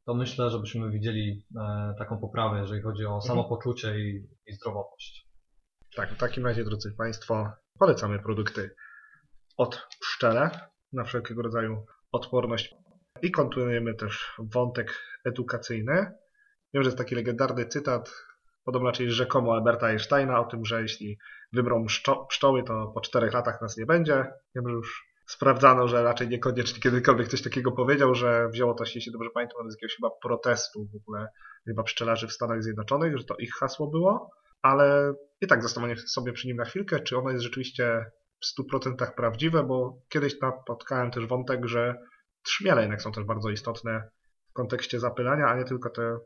to 0.06 0.14
myślę, 0.14 0.50
że 0.50 0.60
byśmy 0.60 0.92
widzieli 0.92 1.46
e, 1.58 1.94
taką 1.98 2.18
poprawę, 2.18 2.60
jeżeli 2.60 2.82
chodzi 2.82 3.06
o 3.06 3.16
mhm. 3.16 3.22
samopoczucie 3.22 4.00
i, 4.00 4.28
i 4.48 4.54
zdrowotność. 4.54 5.28
Tak, 5.96 6.14
w 6.14 6.18
takim 6.18 6.46
razie, 6.46 6.64
drodzy 6.64 6.92
Państwo, 6.98 7.52
Polecamy 7.80 8.20
produkty 8.20 8.76
od 9.58 9.88
pszczele 10.02 10.70
na 10.94 11.04
wszelkiego 11.04 11.42
rodzaju 11.42 11.86
odporność. 12.12 12.76
I 13.22 13.32
kontynuujemy 13.32 13.94
też 13.94 14.36
wątek 14.40 15.02
edukacyjny. 15.26 16.12
Wiem, 16.74 16.84
że 16.84 16.88
jest 16.88 16.98
taki 16.98 17.16
legendarny 17.16 17.66
cytat, 17.66 18.14
podobno 18.64 18.92
czyli 18.92 19.12
rzekomo 19.12 19.54
Alberta 19.54 19.88
Einsteina 19.88 20.40
o 20.40 20.46
tym, 20.46 20.66
że 20.66 20.82
jeśli 20.82 21.18
wymrą 21.54 21.86
pszczoły, 22.30 22.64
to 22.64 22.92
po 22.94 23.02
czterech 23.02 23.34
latach 23.34 23.62
nas 23.62 23.78
nie 23.78 23.86
będzie. 23.86 24.34
Wiem, 24.56 24.70
że 24.70 24.76
już 24.76 25.06
sprawdzano, 25.28 25.88
że 25.88 26.04
raczej 26.04 26.30
niekoniecznie 26.30 26.80
kiedykolwiek 26.80 27.28
coś 27.28 27.42
takiego 27.42 27.72
powiedział, 27.72 28.16
że 28.16 28.50
wzięło 28.50 28.74
to 28.74 28.86
się, 28.86 28.92
jeśli 28.96 29.12
dobrze 29.12 29.30
pamiętam, 29.34 29.72
z 29.72 29.74
jakiegoś 29.74 29.96
chyba 29.96 30.10
protestu 30.22 30.88
w 30.94 30.96
ogóle 30.96 31.28
chyba 31.66 31.84
pszczelarzy 31.84 32.28
w 32.28 32.34
Stanach 32.34 32.64
Zjednoczonych, 32.64 33.18
że 33.18 33.24
to 33.24 33.36
ich 33.36 33.54
hasło 33.54 33.88
było 33.88 34.32
ale 34.66 35.14
i 35.46 35.48
tak 35.48 35.64
zastanowię 35.64 35.98
sobie 35.98 36.34
przy 36.34 36.48
nim 36.48 36.58
na 36.58 36.66
chwilkę, 36.66 37.00
czy 37.00 37.18
ono 37.18 37.30
jest 37.30 37.44
rzeczywiście 37.44 38.06
w 38.42 38.62
100% 38.74 39.16
prawdziwe, 39.16 39.64
bo 39.64 40.02
kiedyś 40.10 40.42
napotkałem 40.42 41.12
też 41.12 41.26
wątek, 41.26 41.66
że 41.68 41.96
trzmiele 42.44 42.82
jednak 42.82 43.02
są 43.02 43.12
też 43.12 43.24
bardzo 43.24 43.50
istotne 43.50 44.10
w 44.50 44.54
kontekście 44.54 45.00
zapylania, 45.00 45.46
a 45.48 45.58
nie 45.58 45.64
tylko 45.64 45.90
te 45.90 46.18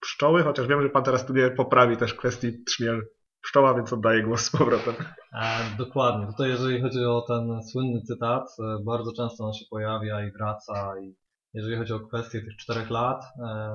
pszczoły, 0.00 0.42
chociaż 0.42 0.66
wiem, 0.66 0.82
że 0.82 0.90
pan 0.90 1.04
teraz 1.04 1.26
tu 1.26 1.32
mnie 1.32 1.50
poprawi 1.50 1.96
też 1.96 2.14
kwestii 2.14 2.64
trzmiel 2.64 3.06
pszczoła, 3.42 3.74
więc 3.74 3.92
oddaję 3.92 4.22
głos 4.22 4.40
z 4.44 4.50
powrotem. 4.50 4.94
E, 5.32 5.76
dokładnie. 5.78 6.26
Tutaj 6.26 6.48
jeżeli 6.48 6.82
chodzi 6.82 7.04
o 7.04 7.24
ten 7.28 7.62
słynny 7.72 8.02
cytat, 8.02 8.44
e, 8.58 8.84
bardzo 8.84 9.12
często 9.12 9.44
on 9.44 9.52
się 9.52 9.64
pojawia 9.70 10.26
i 10.26 10.32
wraca 10.32 10.94
i 11.02 11.14
jeżeli 11.54 11.76
chodzi 11.76 11.92
o 11.92 12.00
kwestię 12.00 12.40
tych 12.40 12.56
czterech 12.56 12.90
lat 12.90 13.24
e, 13.24 13.70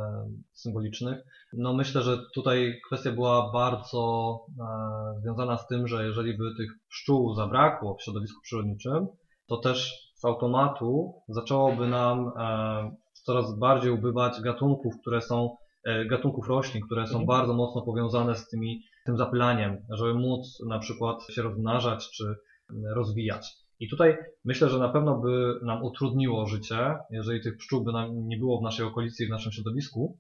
symbolicznych. 0.53 1.25
No 1.53 1.73
myślę, 1.73 2.01
że 2.01 2.17
tutaj 2.33 2.81
kwestia 2.87 3.11
była 3.11 3.51
bardzo 3.51 4.39
e, 4.59 5.19
związana 5.21 5.57
z 5.57 5.67
tym, 5.67 5.87
że 5.87 6.05
jeżeli 6.05 6.37
by 6.37 6.55
tych 6.57 6.71
pszczół 6.89 7.33
zabrakło 7.35 7.95
w 7.95 8.03
środowisku 8.03 8.41
przyrodniczym, 8.41 9.07
to 9.47 9.57
też 9.57 10.05
z 10.15 10.25
automatu 10.25 11.13
zaczęłoby 11.29 11.87
nam 11.87 12.31
e, 12.37 12.95
coraz 13.13 13.59
bardziej 13.59 13.91
ubywać 13.91 14.41
gatunków, 14.41 14.93
które 15.01 15.21
są 15.21 15.57
e, 15.83 16.05
gatunków 16.05 16.47
roślin, 16.47 16.83
które 16.85 17.07
są 17.07 17.19
Mhm. 17.19 17.27
bardzo 17.27 17.53
mocno 17.53 17.81
powiązane 17.81 18.35
z 18.35 18.49
tymi, 18.49 18.81
tym 19.05 19.17
zapylaniem, 19.17 19.77
żeby 19.89 20.13
móc 20.13 20.63
na 20.67 20.79
przykład 20.79 21.23
się 21.31 21.41
rozmnażać 21.41 22.09
czy 22.11 22.23
mm, 22.71 22.93
rozwijać. 22.93 23.64
I 23.79 23.89
tutaj 23.89 24.17
myślę, 24.45 24.69
że 24.69 24.79
na 24.79 24.89
pewno 24.89 25.19
by 25.19 25.59
nam 25.63 25.83
utrudniło 25.83 26.47
życie, 26.47 26.97
jeżeli 27.11 27.41
tych 27.41 27.57
pszczół 27.57 27.83
by 27.83 27.91
nam 27.91 28.27
nie 28.27 28.37
było 28.37 28.59
w 28.59 28.63
naszej 28.63 28.85
okolicy 28.85 29.23
i 29.23 29.27
w 29.27 29.29
naszym 29.29 29.51
środowisku. 29.51 30.17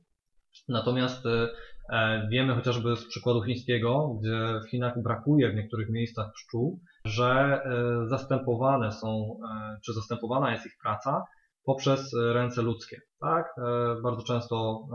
Natomiast 0.67 1.25
e, 1.25 1.47
e, 1.89 2.27
wiemy 2.31 2.55
chociażby 2.55 2.95
z 2.95 3.07
przykładu 3.07 3.41
chińskiego, 3.41 4.17
gdzie 4.19 4.59
w 4.65 4.69
Chinach 4.69 5.01
brakuje 5.03 5.51
w 5.51 5.55
niektórych 5.55 5.89
miejscach 5.89 6.33
pszczół, 6.33 6.79
że 7.05 7.61
e, 7.65 8.07
zastępowane 8.07 8.91
są, 8.91 9.39
czy 9.85 9.93
zastępowana 9.93 10.51
jest 10.51 10.65
ich 10.65 10.77
praca 10.83 11.23
poprzez 11.65 12.13
ręce 12.13 12.61
ludzkie. 12.61 13.01
Tak? 13.19 13.55
Bardzo 14.03 14.23
często 14.23 14.87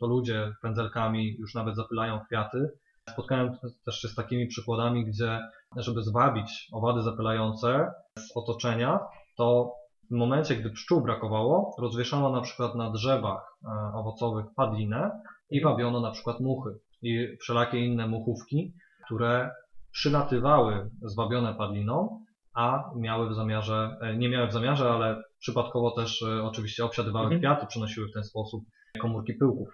to 0.00 0.06
ludzie 0.06 0.52
pędzelkami 0.62 1.36
już 1.38 1.54
nawet 1.54 1.76
zapylają 1.76 2.20
kwiaty. 2.20 2.68
Spotkałem 3.12 3.56
też 3.84 4.00
się 4.00 4.08
z 4.08 4.14
takimi 4.14 4.46
przykładami, 4.46 5.06
gdzie 5.06 5.40
żeby 5.76 6.02
zwabić 6.02 6.68
owady 6.72 7.02
zapylające 7.02 7.92
z 8.18 8.36
otoczenia, 8.36 9.00
to 9.36 9.72
w 10.10 10.14
momencie, 10.14 10.56
gdy 10.56 10.70
pszczół 10.70 11.00
brakowało, 11.00 11.74
rozwieszano 11.78 12.30
na 12.30 12.40
przykład 12.40 12.74
na 12.74 12.90
drzewach 12.90 13.56
e, 13.64 13.68
owocowych 13.94 14.44
padlinę 14.56 15.10
i 15.50 15.60
wabiono 15.60 16.00
na 16.00 16.10
przykład 16.10 16.40
muchy 16.40 16.70
i 17.02 17.26
wszelakie 17.40 17.84
inne 17.86 18.06
muchówki, 18.06 18.72
które 19.04 19.50
przylatywały 19.92 20.90
zwabione 21.02 21.54
padliną, 21.54 22.24
a 22.54 22.84
miały 22.96 23.28
w 23.28 23.34
zamiarze, 23.34 23.96
e, 24.00 24.16
nie 24.16 24.28
miały 24.28 24.48
w 24.48 24.52
zamiarze, 24.52 24.90
ale 24.90 25.22
przypadkowo 25.38 25.90
też 25.90 26.22
e, 26.22 26.42
oczywiście 26.42 26.84
obsiadywały 26.84 27.24
Mhm. 27.24 27.40
kwiaty, 27.40 27.66
przynosiły 27.66 28.06
w 28.08 28.12
ten 28.12 28.24
sposób 28.24 28.64
komórki 29.00 29.34
pyłków. 29.34 29.68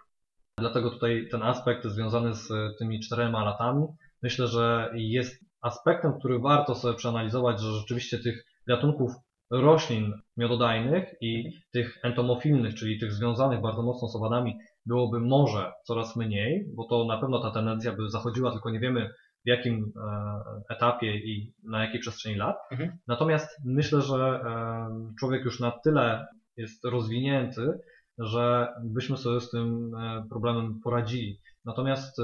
Dlatego 0.59 0.90
tutaj 0.90 1.28
ten 1.30 1.42
aspekt 1.42 1.85
związany 1.85 2.35
z 2.35 2.48
tymi 2.78 3.00
czterema 3.00 3.44
latami, 3.44 3.87
myślę, 4.22 4.46
że 4.46 4.90
jest 4.94 5.44
aspektem, 5.64 6.18
który 6.18 6.38
warto 6.38 6.74
sobie 6.74 6.94
przeanalizować, 6.94 7.61
że 7.61 7.72
rzeczywiście 7.72 8.18
tych 8.18 8.44
gatunków 8.68 9.12
roślin 9.50 10.12
miododajnych 10.37 11.14
i 11.20 11.50
tych 11.72 11.98
entomofilnych, 12.03 12.74
czyli 12.74 12.98
tych 12.98 13.12
związanych 13.12 13.61
bardzo 13.61 13.83
mocno 13.83 14.09
z 14.09 14.16
owadami, 14.16 14.59
byłoby 14.87 15.20
może 15.20 15.72
coraz 15.85 16.16
mniej, 16.16 16.66
bo 16.77 16.85
to 16.88 17.05
na 17.05 17.18
pewno 17.18 17.42
ta 17.42 17.50
tendencja 17.50 17.92
by 17.92 18.11
zachodziła, 18.11 18.53
tylko 18.53 18.70
nie 18.70 18.81
wiemy 18.81 19.11
w 19.44 19.48
jakim 19.48 19.92
e, 19.96 20.74
etapie 20.74 21.16
i 21.16 21.55
na 21.64 21.85
jakiej 21.85 22.00
przestrzeni 22.00 22.37
lat. 22.37 22.57
Mhm. 22.70 22.98
Natomiast 23.07 23.48
myślę, 23.64 24.03
że 24.03 24.16
e, 24.16 24.88
człowiek 25.20 25.44
już 25.44 25.61
na 25.61 25.70
tyle 25.70 26.27
jest 26.57 26.85
rozwinięty, 26.85 27.79
że 28.18 28.68
byśmy 28.85 29.16
sobie 29.16 29.40
z 29.40 29.50
tym 29.50 29.94
e, 29.94 30.24
problemem 30.31 30.81
poradzili. 30.85 31.40
Natomiast 31.64 32.20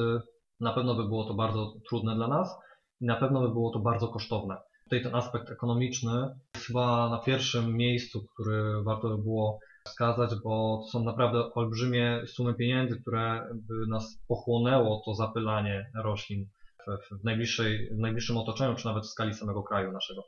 na 0.61 0.72
pewno 0.72 0.94
by 0.94 1.05
było 1.05 1.24
to 1.24 1.35
bardzo 1.35 1.74
trudne 1.88 2.14
dla 2.14 2.29
nas 2.29 2.59
i 3.00 3.06
na 3.06 3.16
pewno 3.16 3.40
by 3.40 3.48
było 3.48 3.70
to 3.70 3.78
bardzo 3.78 4.08
kosztowne. 4.08 4.56
Tutaj 4.84 5.02
ten 5.02 5.14
aspekt 5.14 5.50
ekonomiczny 5.50 6.28
jest 6.54 6.66
chyba 6.66 7.10
na 7.10 7.18
pierwszym 7.18 7.76
miejscu, 7.76 8.24
który 8.34 8.82
warto 8.82 9.08
by 9.08 9.22
było 9.22 9.58
wskazać, 9.86 10.30
bo 10.44 10.80
to 10.84 10.90
są 10.92 11.04
naprawdę 11.04 11.54
olbrzymie 11.54 12.22
sumy 12.26 12.54
pieniędzy, 12.54 13.00
które 13.00 13.48
by 13.54 13.86
nas 13.88 14.18
pochłonęło 14.28 15.02
to 15.04 15.14
zapylanie 15.14 15.90
roślin 16.04 16.46
w, 16.86 17.14
w, 17.20 17.24
najbliższej, 17.24 17.88
w 17.96 17.98
najbliższym 17.98 18.36
otoczeniu, 18.36 18.74
czy 18.74 18.86
nawet 18.86 19.04
w 19.04 19.10
skali 19.10 19.34
samego 19.34 19.62
kraju 19.62 19.92
naszego. 19.92 20.22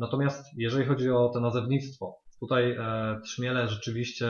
Natomiast 0.00 0.44
jeżeli 0.56 0.86
chodzi 0.86 1.10
o 1.10 1.28
to 1.28 1.40
nazewnictwo, 1.40 2.16
tutaj 2.40 2.70
e, 2.70 3.16
trzmiele 3.24 3.68
rzeczywiście 3.68 4.28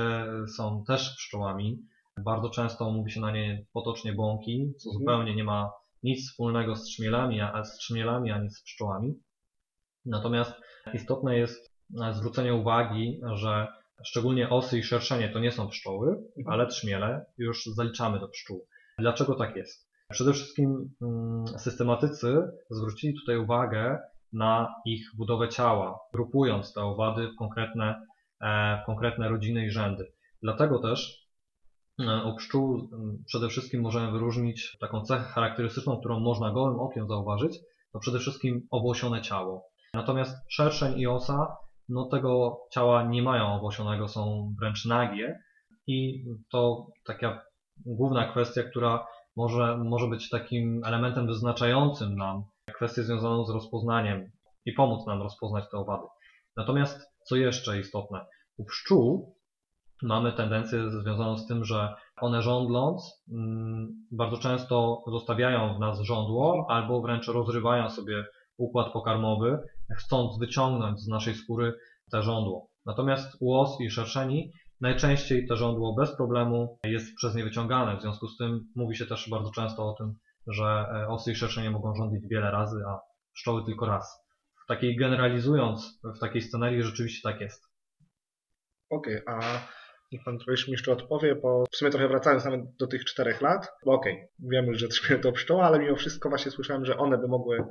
są 0.56 0.84
też 0.86 1.14
pszczołami. 1.16 1.78
Bardzo 2.24 2.50
często 2.50 2.90
mówi 2.90 3.10
się 3.10 3.20
na 3.20 3.30
nie 3.30 3.64
potocznie 3.72 4.12
bąki, 4.12 4.72
co 4.78 4.90
Mhm. 4.90 5.00
zupełnie 5.00 5.36
nie 5.36 5.44
ma 5.44 5.70
nic 6.02 6.30
wspólnego 6.30 6.76
z 6.76 6.84
trzmielami, 6.84 7.40
a 7.40 7.64
z 7.64 7.78
trzmielami, 7.78 8.30
ani 8.30 8.50
z 8.50 8.62
pszczołami. 8.62 9.14
Natomiast 10.06 10.52
istotne 10.94 11.38
jest 11.38 11.72
e, 12.02 12.12
zwrócenie 12.14 12.54
uwagi, 12.54 13.20
że 13.34 13.66
szczególnie 14.04 14.50
osy 14.50 14.78
i 14.78 14.82
szerszenie 14.82 15.28
to 15.28 15.38
nie 15.38 15.52
są 15.52 15.68
pszczoły, 15.68 16.16
ale 16.46 16.66
trzmiele 16.66 17.26
już 17.38 17.64
zaliczamy 17.64 18.20
do 18.20 18.28
pszczół. 18.28 18.66
Dlaczego 18.98 19.34
tak 19.34 19.56
jest? 19.56 19.88
Przede 20.10 20.32
wszystkim 20.32 20.90
mm, 21.02 21.46
systematycy 21.58 22.42
zwrócili 22.70 23.14
tutaj 23.14 23.36
uwagę 23.36 23.98
na 24.32 24.74
ich 24.84 25.10
budowę 25.16 25.48
ciała, 25.48 25.98
grupując 26.12 26.72
te 26.72 26.80
owady 26.80 27.28
w 27.28 27.36
konkretne, 27.36 28.06
e, 28.40 28.80
w 28.82 28.86
konkretne 28.86 29.28
rodziny 29.28 29.66
i 29.66 29.70
rzędy. 29.70 30.12
Dlatego 30.42 30.78
też 30.78 31.27
u 32.24 32.36
pszczół 32.36 32.88
m, 32.92 33.22
przede 33.26 33.48
wszystkim 33.48 33.82
możemy 33.82 34.12
wyróżnić 34.12 34.76
taką 34.80 35.02
cechę 35.02 35.24
charakterystyczną, 35.24 35.98
którą 35.98 36.20
można 36.20 36.52
gołym 36.52 36.80
okiem 36.80 37.08
zauważyć, 37.08 37.58
to 37.92 37.98
przede 37.98 38.18
wszystkim 38.18 38.66
owłosione 38.70 39.22
ciało. 39.22 39.64
Natomiast 39.94 40.36
szerszeń 40.48 40.98
i 40.98 41.06
osa, 41.06 41.56
no 41.88 42.04
tego 42.04 42.60
ciała 42.72 43.02
nie 43.02 43.22
mają 43.22 43.46
owłosionego, 43.46 44.08
są 44.08 44.54
wręcz 44.60 44.84
nagie 44.84 45.38
i 45.86 46.24
to 46.50 46.86
taka 47.06 47.42
główna 47.86 48.32
kwestia, 48.32 48.62
która 48.62 49.06
może, 49.36 49.76
może 49.76 50.06
być 50.06 50.28
takim 50.28 50.80
elementem 50.84 51.26
wyznaczającym 51.26 52.14
nam 52.14 52.42
kwestię 52.74 53.02
związaną 53.02 53.44
z 53.44 53.50
rozpoznaniem 53.50 54.30
i 54.64 54.72
pomóc 54.72 55.06
nam 55.06 55.22
rozpoznać 55.22 55.64
te 55.70 55.78
owady. 55.78 56.06
Natomiast 56.56 57.00
co 57.24 57.36
jeszcze 57.36 57.80
istotne, 57.80 58.26
u 58.56 58.64
pszczół 58.64 59.34
mamy 60.02 60.32
tendencję 60.32 60.90
związaną 60.90 61.38
z 61.38 61.46
tym, 61.46 61.64
że 61.64 61.94
one 62.20 62.42
żądląc 62.42 63.24
mm, 63.32 64.06
bardzo 64.12 64.38
często 64.38 65.02
zostawiają 65.06 65.76
w 65.76 65.80
nas 65.80 66.00
żądło 66.00 66.66
albo 66.68 67.02
wręcz 67.02 67.28
rozrywają 67.28 67.90
sobie 67.90 68.24
układ 68.56 68.92
pokarmowy, 68.92 69.58
chcąc 69.96 70.38
wyciągnąć 70.38 71.00
z 71.00 71.08
naszej 71.08 71.34
skóry 71.34 71.74
te 72.10 72.22
żądło. 72.22 72.68
Natomiast 72.86 73.36
u 73.40 73.54
os 73.54 73.80
i 73.80 73.90
szerszeni 73.90 74.52
najczęściej 74.80 75.46
te 75.46 75.56
żądło 75.56 75.94
bez 75.94 76.16
problemu 76.16 76.78
jest 76.84 77.16
przez 77.16 77.34
nie 77.34 77.44
wyciągane. 77.44 77.96
W 77.96 78.02
związku 78.02 78.28
z 78.28 78.36
tym 78.36 78.60
mówi 78.76 78.96
się 78.96 79.06
też 79.06 79.30
bardzo 79.30 79.50
często 79.50 79.88
o 79.88 79.94
tym, 79.94 80.14
że 80.46 80.64
e, 80.64 81.08
osy 81.08 81.32
i 81.32 81.34
szerszenie 81.34 81.70
mogą 81.70 81.94
rządzić 81.94 82.28
wiele 82.30 82.50
razy, 82.50 82.76
a 82.88 83.00
pszczoły 83.34 83.64
tylko 83.64 83.86
raz. 83.86 84.24
W 84.64 84.66
takiej 84.68 84.96
generalizując, 84.96 86.00
w 86.16 86.18
takiej 86.18 86.42
scenarii 86.42 86.82
rzeczywiście 86.82 87.30
tak 87.30 87.40
jest. 87.40 87.64
Okej, 88.90 89.22
a 89.26 89.40
niech 90.12 90.24
pan 90.24 90.38
mi 90.48 90.72
jeszcze 90.72 90.92
odpowie, 90.92 91.34
bo 91.34 91.64
w 91.72 91.76
sumie 91.76 91.90
trochę 91.90 92.08
wracając 92.08 92.44
nawet 92.44 92.60
do 92.78 92.86
tych 92.86 93.04
czterech 93.04 93.40
lat, 93.40 93.72
bo 93.84 93.92
okej, 93.92 94.28
wiemy, 94.38 94.74
że 94.74 94.88
trzmiele 94.88 95.22
to 95.22 95.32
pszczoła, 95.32 95.64
ale 95.64 95.78
mimo 95.78 95.96
wszystko 95.96 96.28
właśnie 96.28 96.50
słyszałem, 96.50 96.84
że 96.84 96.96
one 96.96 97.18
by 97.18 97.28
mogły 97.28 97.64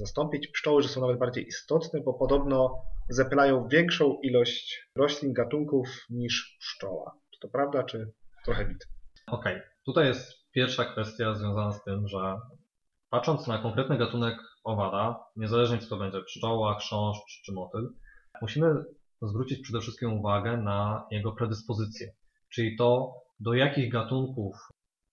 zastąpić 0.00 0.48
pszczoły, 0.48 0.82
że 0.82 0.88
są 0.88 1.00
nawet 1.00 1.18
bardziej 1.18 1.46
istotne, 1.46 2.00
bo 2.00 2.14
podobno 2.14 2.82
zapylają 3.08 3.68
większą 3.68 4.18
ilość 4.22 4.88
roślin, 4.96 5.32
gatunków 5.32 5.88
niż 6.10 6.56
pszczoła. 6.60 7.12
Czy 7.30 7.40
to 7.40 7.48
prawda, 7.48 7.84
czy 7.84 8.12
trochę 8.44 8.68
mit? 8.68 8.88
Okej, 9.26 9.60
tutaj 9.84 10.06
jest 10.06 10.50
pierwsza 10.52 10.84
kwestia 10.84 11.34
związana 11.34 11.72
z 11.72 11.84
tym, 11.84 12.08
że 12.08 12.36
patrząc 13.10 13.46
na 13.46 13.58
konkretny 13.58 13.98
gatunek 13.98 14.34
owada, 14.64 15.24
niezależnie 15.36 15.78
czy 15.78 15.88
to 15.88 15.96
będzie 15.96 16.22
pszczoła, 16.22 16.78
chrząszcz 16.78 17.42
czy 17.44 17.52
motyl, 17.52 17.88
musimy 18.42 18.74
zwrócić 19.22 19.60
przede 19.60 19.80
wszystkim 19.80 20.12
uwagę 20.12 20.56
na 20.56 21.06
jego 21.10 21.32
predyspozycje, 21.32 22.12
czyli 22.48 22.76
to, 22.76 23.14
do 23.40 23.54
jakich 23.54 23.92
gatunków, 23.92 24.56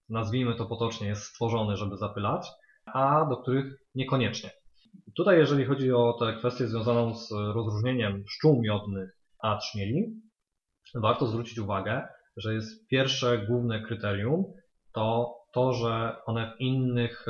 nazwijmy 0.09 0.55
to 0.55 0.65
potocznie, 0.65 1.07
jest 1.07 1.23
stworzony, 1.23 1.77
żeby 1.77 1.97
zapylać, 1.97 2.51
a 2.85 3.25
do 3.29 3.37
których 3.37 3.65
niekoniecznie. 3.95 4.51
Tutaj, 5.15 5.37
jeżeli 5.37 5.65
chodzi 5.65 5.91
o 5.91 6.13
tę 6.19 6.35
kwestię 6.37 6.67
związaną 6.67 7.15
z 7.15 7.31
rozróżnieniem 7.31 8.23
pszczół 8.23 8.61
miodnych 8.61 9.17
a 9.39 9.57
trzmieli, 9.57 10.21
warto 10.95 11.27
zwrócić 11.27 11.59
uwagę, 11.59 12.07
że 12.37 12.53
jest 12.53 12.87
pierwsze 12.87 13.45
główne 13.47 13.81
kryterium, 13.81 14.43
to 14.93 15.35
to, 15.53 15.73
że 15.73 16.15
one 16.25 16.51
w 16.51 16.61
innych 16.61 17.25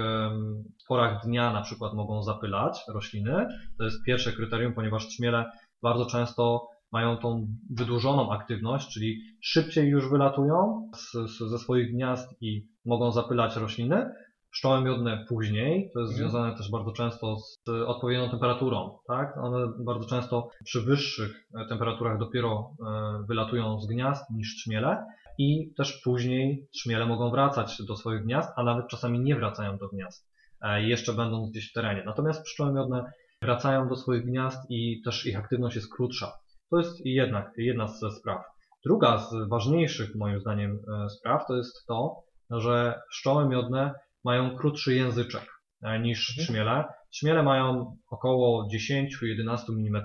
porach 0.88 1.26
dnia 1.26 1.54
na 1.54 1.62
przykład 1.62 1.94
mogą 1.94 2.24
zapylać 2.24 2.80
rośliny. 2.88 3.48
To 3.78 3.84
jest 3.84 4.04
pierwsze 4.06 4.32
kryterium, 4.32 4.74
ponieważ 4.74 5.08
trzmiele 5.08 5.52
bardzo 5.84 6.06
często 6.06 6.67
mają 6.91 7.17
tą 7.17 7.48
wydłużoną 7.78 8.32
aktywność, 8.32 8.93
czyli 8.93 9.22
szybciej 9.41 9.89
już 9.89 10.10
wylatują 10.10 10.89
z, 10.96 11.12
z, 11.12 11.50
ze 11.50 11.58
swoich 11.60 11.91
gniazd 11.91 12.30
i 12.41 12.67
mogą 12.86 13.12
zapylać 13.12 13.56
rośliny. 13.56 14.12
Pszczoły 14.52 14.82
miodne 14.82 15.26
później, 15.30 15.89
to 15.93 16.00
jest 16.00 16.12
Mhm. 16.13 16.17
związane 16.32 16.58
też 16.58 16.72
bardzo 16.72 16.91
często 16.91 17.36
z 17.38 17.69
odpowiednią 17.86 18.30
temperaturą, 18.30 18.98
tak? 19.08 19.38
One 19.38 19.74
bardzo 19.86 20.08
często 20.08 20.50
przy 20.65 20.82
wyższych 20.82 21.48
temperaturach 21.69 22.19
dopiero 22.19 22.76
e, 22.88 23.26
wylatują 23.28 23.80
z 23.80 23.88
gniazd 23.88 24.30
niż 24.30 24.56
trzmiele 24.56 25.06
i 25.38 25.74
też 25.78 26.02
później 26.04 26.67
trzmiele 26.74 27.06
mogą 27.06 27.32
wracać 27.32 27.82
do 27.88 27.96
swoich 27.96 28.24
gniazd, 28.24 28.54
a 28.56 28.63
nawet 28.63 28.88
czasami 28.88 29.19
nie 29.19 29.36
wracają 29.36 29.78
do 29.78 29.88
gniazd, 29.88 30.30
e, 30.62 30.84
jeszcze 30.84 31.13
będąc 31.13 31.52
gdzieś 31.52 31.69
w 31.69 31.74
terenie. 31.74 32.04
Natomiast 32.06 32.43
pszczoły 32.43 32.74
miodne 32.74 33.12
wracają 33.43 33.88
do 33.88 33.95
swoich 33.95 34.25
gniazd 34.25 34.60
i 34.69 35.01
też 35.06 35.25
ich 35.25 35.39
aktywność 35.39 35.75
jest 35.75 35.93
krótsza. 35.93 36.32
To 36.69 36.77
jest 36.77 37.06
jednak 37.06 37.51
jedna 37.58 37.88
ze 37.88 38.12
spraw. 38.12 38.43
Druga 38.86 39.17
z 39.17 39.49
ważniejszych 39.49 40.15
moim 40.15 40.39
zdaniem 40.39 40.71
e, 40.71 41.10
spraw 41.10 41.47
to 41.47 41.56
jest 41.56 41.86
to, 41.88 42.23
że 42.51 43.01
pszczoły 43.10 43.49
miodne 43.49 43.93
mają 44.23 44.58
krótszy 44.58 44.95
języczek 44.95 45.45
e, 45.82 45.99
niż 45.99 46.29
Mhm. 46.29 46.45
trzmiele. 46.47 46.84
Trzmiele 47.12 47.43
mają 47.43 47.97
około 48.10 48.67
10-11 48.67 49.58
mm, 49.69 50.03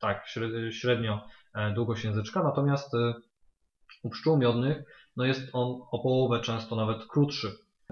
tak 0.00 0.26
średnio 0.70 1.26
e, 1.54 1.72
długość 1.74 2.04
języczka, 2.04 2.42
natomiast 2.42 2.92
u 4.02 4.10
pszczół 4.10 4.36
miodnych 4.36 4.84
no 5.16 5.24
jest 5.24 5.50
on 5.52 5.80
o 5.92 5.98
połowę 5.98 6.40
często 6.40 6.76
nawet 6.76 7.06
krótszy. 7.06 7.48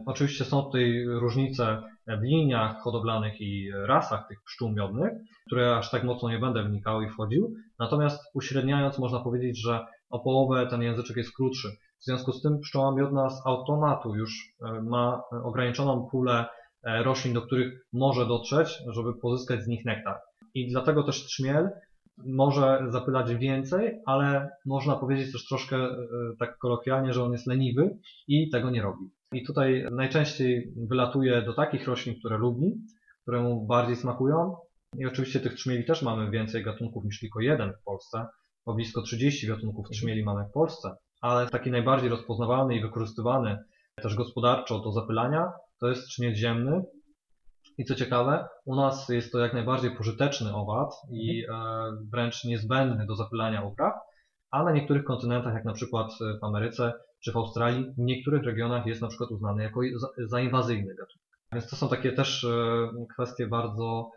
Oczywiście 0.06 0.44
są 0.44 0.62
tutaj 0.62 1.04
różnice 1.06 1.82
w 2.06 2.22
liniach 2.22 2.80
hodowlanych 2.80 3.40
i 3.40 3.70
rasach 3.86 4.28
tych 4.28 4.42
pszczół 4.44 4.70
miodnych, 4.70 5.12
które 5.46 5.76
aż 5.76 5.90
tak 5.90 6.04
mocno 6.04 6.30
nie 6.30 6.38
będę 6.38 6.62
wnikał 6.62 7.02
i 7.02 7.08
wchodził. 7.08 7.54
Natomiast 7.78 8.22
uśredniając 8.34 8.98
można 8.98 9.20
powiedzieć, 9.20 9.62
że 9.62 9.86
o 10.10 10.18
połowę 10.18 10.66
ten 10.66 10.82
języczek 10.82 11.16
jest 11.16 11.36
krótszy. 11.36 11.68
W 12.00 12.04
związku 12.04 12.32
z 12.32 12.42
tym 12.42 12.58
pszczoła 12.60 12.94
miodna 12.94 13.30
z 13.30 13.46
automatu 13.46 14.16
już 14.16 14.54
e, 14.62 14.82
ma 14.82 15.22
ograniczoną 15.44 16.08
pulę 16.10 16.46
e, 16.82 17.02
roślin, 17.02 17.34
do 17.34 17.42
których 17.42 17.86
może 17.92 18.26
dotrzeć, 18.26 18.78
żeby 18.88 19.14
pozyskać 19.14 19.62
z 19.62 19.66
nich 19.66 19.84
nektar. 19.84 20.16
I 20.54 20.70
dlatego 20.70 21.02
też 21.02 21.24
trzmiel 21.24 21.70
może 22.26 22.84
zapylać 22.88 23.34
więcej, 23.34 24.00
ale 24.06 24.50
można 24.66 24.96
powiedzieć 24.96 25.32
też 25.32 25.48
troszkę 25.48 25.76
e, 25.76 25.96
tak 26.38 26.58
kolokwialnie, 26.58 27.12
że 27.12 27.24
on 27.24 27.32
jest 27.32 27.46
leniwy 27.46 27.98
i 28.28 28.50
tego 28.50 28.70
nie 28.70 28.82
robi. 28.82 29.10
I 29.32 29.44
tutaj 29.44 29.86
najczęściej 29.90 30.72
wylatuje 30.88 31.42
do 31.42 31.54
takich 31.54 31.86
roślin, 31.86 32.18
które 32.18 32.38
lubi, 32.38 32.74
które 33.22 33.42
mu 33.42 33.66
bardziej 33.66 33.96
smakują. 33.96 34.56
I 34.98 35.06
oczywiście 35.06 35.40
tych 35.40 35.54
trzmieli 35.54 35.84
też 35.84 36.02
mamy 36.02 36.30
więcej 36.30 36.64
gatunków 36.64 37.04
niż 37.04 37.20
tylko 37.20 37.40
jeden 37.40 37.72
w 37.72 37.84
Polsce, 37.84 38.26
bo 38.66 38.74
blisko 38.74 39.02
30 39.02 39.46
gatunków 39.46 39.88
trzmieli 39.88 40.24
mamy 40.24 40.44
w 40.44 40.52
Polsce. 40.52 40.96
Ale 41.20 41.48
taki 41.48 41.70
najbardziej 41.70 42.10
rozpoznawalny 42.10 42.76
i 42.76 42.82
wykorzystywany 42.82 43.58
też 44.02 44.14
gospodarczo 44.14 44.78
do 44.78 44.92
zapylania 44.92 45.52
to 45.80 45.88
jest 45.88 46.06
trzmiel 46.06 46.34
ziemny. 46.34 46.84
I 47.78 47.84
co 47.84 47.94
ciekawe, 47.94 48.48
u 48.64 48.76
nas 48.76 49.08
jest 49.08 49.32
to 49.32 49.38
jak 49.38 49.52
najbardziej 49.52 49.96
pożyteczny 49.96 50.54
owad 50.54 50.94
i 51.10 51.44
e, 51.44 51.54
wręcz 52.12 52.44
niezbędny 52.44 53.06
do 53.06 53.16
zapylania 53.16 53.62
upraw, 53.62 53.94
a 54.50 54.62
na 54.62 54.72
niektórych 54.72 55.04
kontynentach, 55.04 55.54
jak 55.54 55.64
na 55.64 55.72
przykład 55.72 56.12
w 56.40 56.44
Ameryce 56.44 56.92
czy 57.24 57.32
w 57.32 57.36
Australii, 57.36 57.86
w 57.98 57.98
niektórych 57.98 58.42
regionach 58.42 58.86
jest 58.86 59.02
na 59.02 59.08
przykład 59.08 59.30
uznany 59.30 59.62
jako 59.62 59.80
za, 59.96 60.08
za 60.26 60.40
inwazyjny 60.40 60.94
gatunek. 60.94 61.22
Więc 61.52 61.70
to 61.70 61.76
są 61.76 61.88
takie 61.88 62.12
też 62.12 62.44
e, 62.44 62.88
kwestie 63.12 63.46
bardzo, 63.46 64.10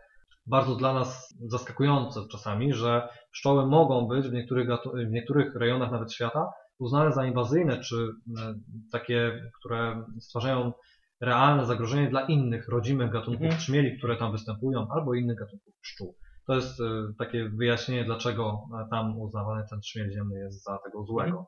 bardzo 0.46 0.76
dla 0.76 0.94
nas 0.94 1.34
zaskakujące 1.46 2.20
czasami, 2.30 2.74
że 2.74 3.08
pszczoły 3.32 3.66
mogą 3.66 4.08
być 4.08 4.28
w 4.28 4.32
niektórych, 4.32 4.68
w 5.08 5.10
niektórych 5.10 5.54
rejonach 5.54 5.92
nawet 5.92 6.12
świata 6.12 6.52
uznane 6.78 7.12
za 7.12 7.26
inwazyjne, 7.26 7.80
czy 7.80 7.96
e, 7.96 8.54
takie, 8.92 9.42
które 9.60 10.04
stwarzają 10.20 10.72
realne 11.20 11.66
zagrożenie 11.66 12.10
dla 12.10 12.20
innych 12.26 12.68
rodzimych 12.68 13.10
gatunków 13.10 13.42
Mhm. 13.42 13.60
trzmieli, 13.60 13.98
które 13.98 14.16
tam 14.16 14.32
występują, 14.32 14.86
albo 14.90 15.14
innych 15.14 15.38
gatunków 15.38 15.74
pszczół. 15.82 16.14
To 16.46 16.54
jest 16.54 16.80
e, 16.80 16.84
takie 17.18 17.48
wyjaśnienie, 17.48 18.04
dlaczego 18.04 18.58
tam 18.90 19.18
uznawany 19.18 19.64
ten 19.70 19.80
trzmiel 19.80 20.12
ziemny 20.12 20.38
jest 20.38 20.64
za 20.64 20.78
tego 20.84 21.04
złego. 21.04 21.46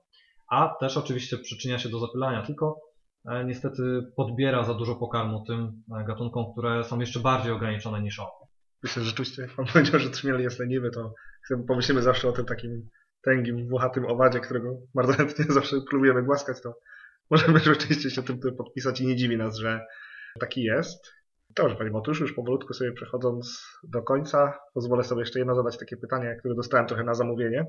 A 0.50 0.76
też 0.80 0.96
oczywiście 0.96 1.38
przyczynia 1.38 1.78
się 1.78 1.88
do 1.88 1.98
zapylania, 1.98 2.46
tylko 2.46 2.80
e, 3.28 3.44
niestety 3.44 3.82
podbiera 4.16 4.64
za 4.64 4.74
dużo 4.74 4.94
pokarmu 4.94 5.44
tym 5.46 5.82
e, 6.00 6.04
gatunkom, 6.04 6.52
które 6.52 6.84
są 6.84 7.00
jeszcze 7.00 7.20
bardziej 7.20 7.52
ograniczone 7.52 8.02
niż 8.02 8.18
on. 8.18 8.26
Myślę, 8.82 9.02
że 9.02 9.08
rzeczywiście, 9.08 9.42
jak 9.42 9.54
pan 9.56 9.66
powiedział, 9.72 10.00
że 10.00 10.10
trzmiel 10.10 10.40
jest 10.40 10.58
leniwy, 10.58 10.90
to 10.90 11.14
pomyślimy 11.68 12.02
zawsze 12.02 12.28
o 12.28 12.32
tym 12.32 12.44
takim 12.44 12.88
tęgim, 13.22 13.68
włochatym 13.68 14.06
owadzie, 14.06 14.40
którego 14.40 14.76
bardzo 14.94 15.12
chętnie 15.12 15.44
zawsze 15.54 15.76
próbujemy 15.90 16.22
głaskać, 16.22 16.62
to 16.62 16.74
możemy 17.30 17.58
rzeczywiście 17.74 18.10
się 18.10 18.22
tym, 18.22 18.40
podpisać 18.58 19.00
i 19.00 19.06
nie 19.06 19.16
dziwi 19.16 19.36
nas, 19.36 19.56
że 19.56 19.86
taki 20.40 20.62
jest. 20.62 21.12
Dobrze, 21.56 21.76
Panie 21.76 21.90
Matusz, 21.90 22.20
już 22.20 22.32
powolutku 22.32 22.74
sobie 22.74 22.92
przechodząc 22.92 23.66
do 23.84 24.02
końca, 24.02 24.58
pozwolę 24.74 25.04
sobie 25.04 25.20
jeszcze 25.20 25.38
jedno 25.38 25.54
zadać 25.54 25.78
takie 25.78 25.96
pytanie, 25.96 26.36
które 26.38 26.54
dostałem 26.54 26.86
trochę 26.86 27.04
na 27.04 27.14
zamówienie 27.14 27.66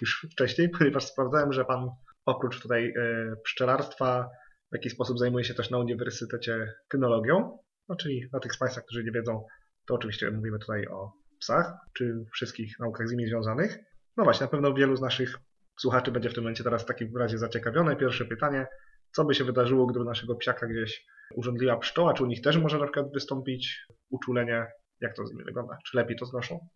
już 0.00 0.26
wcześniej, 0.32 0.68
ponieważ 0.78 1.04
sprawdzałem, 1.04 1.52
że 1.52 1.64
Pan 1.64 1.88
oprócz 2.26 2.62
tutaj 2.62 2.94
e, 2.96 3.36
pszczelarstwa 3.44 4.28
w 4.72 4.74
jakiś 4.74 4.92
sposób 4.92 5.18
zajmuje 5.18 5.44
się 5.44 5.54
też 5.54 5.70
na 5.70 5.78
Uniwersytecie 5.78 6.72
kynologią, 6.88 7.58
no 7.88 7.96
czyli 7.96 8.28
dla 8.30 8.40
tych 8.40 8.52
z 8.52 8.58
Państwa, 8.58 8.80
którzy 8.80 9.04
nie 9.04 9.12
wiedzą, 9.12 9.46
to 9.86 9.94
oczywiście 9.94 10.30
mówimy 10.30 10.58
tutaj 10.58 10.86
o 10.86 11.12
psach, 11.40 11.72
czy 11.96 12.24
wszystkich 12.32 12.78
naukach 12.80 13.08
z 13.08 13.10
nimi 13.10 13.26
związanych. 13.26 13.78
No 14.16 14.24
właśnie, 14.24 14.44
na 14.44 14.50
pewno 14.50 14.74
wielu 14.74 14.96
z 14.96 15.00
naszych 15.00 15.38
słuchaczy 15.80 16.12
będzie 16.12 16.30
w 16.30 16.34
tym 16.34 16.44
momencie 16.44 16.64
teraz 16.64 16.82
w 16.82 16.86
takim 16.86 17.16
razie 17.16 17.38
zaciekawione. 17.38 17.96
Pierwsze 17.96 18.24
pytanie, 18.24 18.66
co 19.12 19.24
by 19.24 19.34
się 19.34 19.44
wydarzyło, 19.44 19.86
gdyby 19.86 20.04
naszego 20.04 20.34
psiaka 20.34 20.66
gdzieś 20.66 21.06
urządliła 21.36 21.76
pszczoła? 21.76 22.14
Czy 22.14 22.24
u 22.24 22.26
nich 22.26 22.40
też 22.40 22.56
może 22.56 22.78
na 22.78 22.84
przykład 22.84 23.12
wystąpić 23.12 23.86
uczulenie? 24.10 24.66
Jak 25.00 25.16
to 25.16 25.26
z 25.26 25.32
nimi 25.32 25.44
wygląda? 25.44 25.78
Czy 25.86 25.96
lepiej 25.96 26.16
to 26.16 26.26
znoszą? 26.26 26.68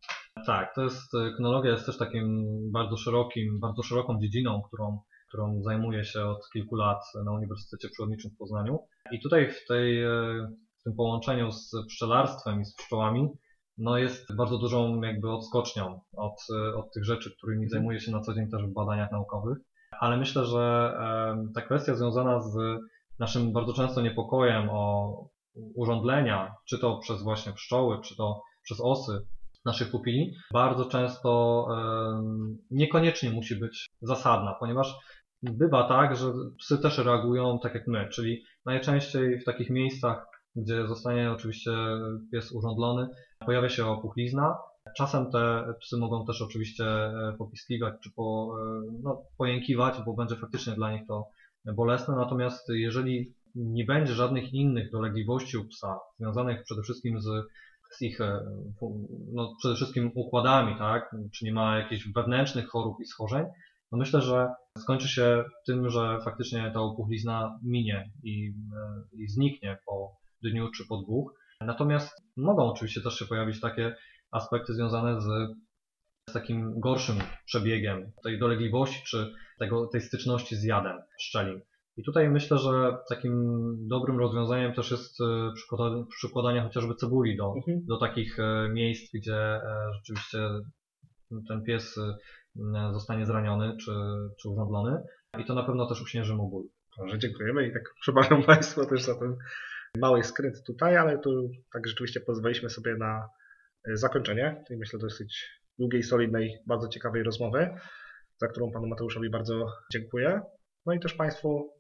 Tak, 0.47 0.75
to 0.75 0.83
jest, 0.83 1.13
kynologia 1.37 1.71
jest 1.73 1.87
też 1.87 1.99
takim 1.99 2.45
bardzo 2.73 2.97
szerokim, 2.97 3.61
bardzo 3.61 3.83
szeroką 3.83 4.19
dziedziną, 4.21 4.63
którą, 4.67 5.01
którą 5.37 5.63
zajmuję 5.63 6.05
się 6.05 6.25
od 6.25 6.51
kilku 6.53 6.77
lat 6.77 7.03
na 7.25 7.33
Uniwersytecie 7.33 7.89
Przyrodniczym 7.89 8.31
w 8.31 8.37
Poznaniu. 8.37 8.79
I 9.13 9.21
tutaj 9.21 9.53
w, 9.53 9.67
tej, 9.69 10.03
e, 10.03 10.09
w 10.81 10.83
tym 10.85 10.95
połączeniu 10.95 11.53
z 11.53 11.71
pszczelarstwem 11.89 12.61
i 12.61 12.65
z 12.65 12.75
pszczołami 12.75 13.29
no 13.79 13.99
jest 13.99 14.37
bardzo 14.37 14.59
dużą 14.59 15.03
jakby 15.03 15.31
odskocznią 15.31 16.01
od, 16.17 16.35
e, 16.57 16.75
od 16.75 16.93
tych 16.93 17.05
rzeczy, 17.05 17.31
którymi 17.37 17.69
zajmuję 17.69 18.01
się 18.01 18.13
na 18.13 18.21
co 18.21 18.35
dzień 18.35 18.51
też 18.51 18.63
w 18.63 18.73
badaniach 18.73 19.13
naukowych. 19.13 19.59
Ale 20.01 20.17
myślę, 20.17 20.45
że 20.45 20.95
ta 21.55 21.63
kwestia 21.63 21.95
związana 21.95 22.41
z 22.41 22.57
naszym 23.19 23.53
bardzo 23.53 23.73
często 23.73 24.03
niepokojem 24.03 24.71
o 24.71 25.13
urządlenia, 25.75 26.55
czy 26.69 26.79
to 26.79 26.99
przez 26.99 27.23
właśnie 27.23 27.53
pszczoły, 27.53 28.01
czy 28.01 28.17
to 28.17 28.43
przez 28.63 28.81
osy 28.81 29.27
naszych 29.65 29.91
pupili, 29.91 30.35
bardzo 30.53 30.85
często 30.85 31.67
niekoniecznie 32.71 33.31
musi 33.31 33.57
być 33.57 33.87
zasadna, 34.01 34.55
ponieważ 34.61 34.97
bywa 35.53 35.89
tak, 35.89 36.17
że 36.17 36.33
psy 36.59 36.79
też 36.79 36.99
reagują 36.99 37.59
tak 37.63 37.75
jak 37.75 37.87
my, 37.87 38.09
czyli 38.09 38.43
najczęściej 38.67 39.41
w 39.41 39.45
takich 39.45 39.71
miejscach, 39.71 40.27
gdzie 40.57 40.87
zostanie 40.87 41.33
oczywiście 41.33 41.71
pies 42.33 42.53
urządlony, 42.53 43.09
pojawia 43.47 43.69
się 43.69 43.87
opuchlizna. 43.87 44.59
Czasem 44.97 45.31
te 45.31 45.75
psy 45.81 45.97
mogą 45.97 46.27
też 46.27 46.43
oczywiście 46.43 46.85
e, 46.85 47.35
popiskliwać 47.39 47.95
czy 48.03 48.11
po, 48.17 48.57
e, 48.61 48.83
no, 49.03 49.23
pojękiwać, 49.39 49.95
bo 50.07 50.15
będzie 50.15 50.37
faktycznie 50.37 50.75
dla 50.75 50.93
nich 50.93 51.03
to 51.09 51.25
bolesne. 51.77 52.17
Natomiast 52.17 52.69
jeżeli 52.69 53.35
nie 53.55 53.85
będzie 53.85 54.15
żadnych 54.15 54.53
innych 54.53 54.91
dolegliwości 54.91 55.57
u 55.57 55.69
psa, 55.69 55.99
związanych 56.19 56.63
przede 56.63 56.83
wszystkim 56.83 57.21
z, 57.21 57.27
z 57.91 58.03
ich 58.03 58.21
e, 58.21 58.41
no, 59.33 59.55
przede 59.59 59.75
wszystkim 59.75 60.11
układami, 60.15 60.79
tak? 60.79 61.17
Czy 61.35 61.45
nie 61.45 61.53
ma 61.53 61.79
jakichś 61.79 62.13
wewnętrznych 62.15 62.69
chorób 62.69 62.97
i 63.01 63.07
schorzeń, 63.07 63.45
no 63.93 63.99
myślę, 63.99 64.23
że 64.23 64.49
skończy 64.79 65.09
się 65.09 65.45
tym, 65.67 65.91
że 65.91 66.19
faktycznie 66.25 66.71
ta 66.75 66.81
opuchlizna 66.81 67.59
minie 67.63 68.11
i, 68.23 68.55
e, 68.77 69.03
i 69.13 69.29
zniknie 69.29 69.79
po 69.87 70.17
dniu 70.43 70.71
czy 70.71 70.87
po 70.89 70.97
dwóch. 70.97 71.35
Natomiast 71.61 72.23
mogą 72.37 72.65
oczywiście 72.65 73.01
też 73.01 73.19
się 73.19 73.25
pojawić 73.25 73.61
takie 73.61 73.97
aspekty 74.31 74.75
związane 74.75 75.21
z, 75.21 75.25
z 76.31 76.33
takim 76.33 76.81
gorszym 76.81 77.17
przebiegiem 77.47 78.13
tej 78.25 78.39
dolegliwości 78.39 79.03
czy 79.07 79.33
tego, 79.59 79.87
tej 79.87 80.01
styczności 80.01 80.57
z 80.57 80.65
jadem 80.65 80.97
szczelin. 81.21 81.61
I 81.97 82.03
tutaj 82.03 82.29
myślę, 82.29 82.59
że 82.59 82.97
takim 83.09 83.33
dobrym 83.89 84.19
rozwiązaniem 84.19 84.73
też 84.73 84.91
jest 84.91 85.21
e, 85.21 85.53
przykładanie, 85.55 86.05
przykładanie 86.17 86.63
chociażby 86.63 86.95
cebuli 86.95 87.37
do, 87.37 87.55
Mhm. 87.57 87.87
do 87.87 87.99
takich 87.99 88.39
e, 88.39 88.69
miejsc, 88.69 89.11
gdzie 89.15 89.61
rzeczywiście 89.95 90.39
ten 91.49 91.63
pies 91.63 91.99
zostanie 92.93 93.27
zraniony 93.27 93.77
czy, 93.77 93.93
czy 94.41 94.49
urządlony. 94.49 95.03
I 95.39 95.45
to 95.45 95.55
na 95.55 95.63
pewno 95.63 95.87
też 95.89 96.03
uśnieży 96.03 96.35
mu 96.35 96.51
ból. 96.51 96.69
Dobrze, 96.99 97.19
dziękujemy 97.19 97.69
i 97.69 97.73
tak 97.73 97.83
przepraszam 98.01 98.43
Państwa 98.53 98.87
też 98.87 99.03
za 99.03 99.19
ten 99.19 99.37
mały 99.99 100.25
skryt 100.25 100.63
tutaj, 100.67 100.97
ale 100.97 101.19
tu 101.19 101.51
tak 101.73 101.87
rzeczywiście 101.87 102.21
pozwoliliśmy 102.21 102.71
sobie 102.71 102.97
na 102.97 103.29
e, 103.89 103.97
zakończenie 103.97 104.65
tej 104.69 104.77
myślę 104.77 104.99
dosyć 104.99 105.61
długiej, 105.79 106.03
solidnej, 106.03 106.59
bardzo 106.67 106.89
ciekawej 106.89 107.23
rozmowy, 107.23 107.71
za 108.37 108.49
którą 108.49 108.71
Panu 108.71 108.87
Mateuszowi 108.87 109.31
bardzo 109.31 109.73
dziękuję. 109.93 110.41
No 110.87 110.93
i 110.93 111.01
też 111.01 111.15
Państwu 111.15 111.73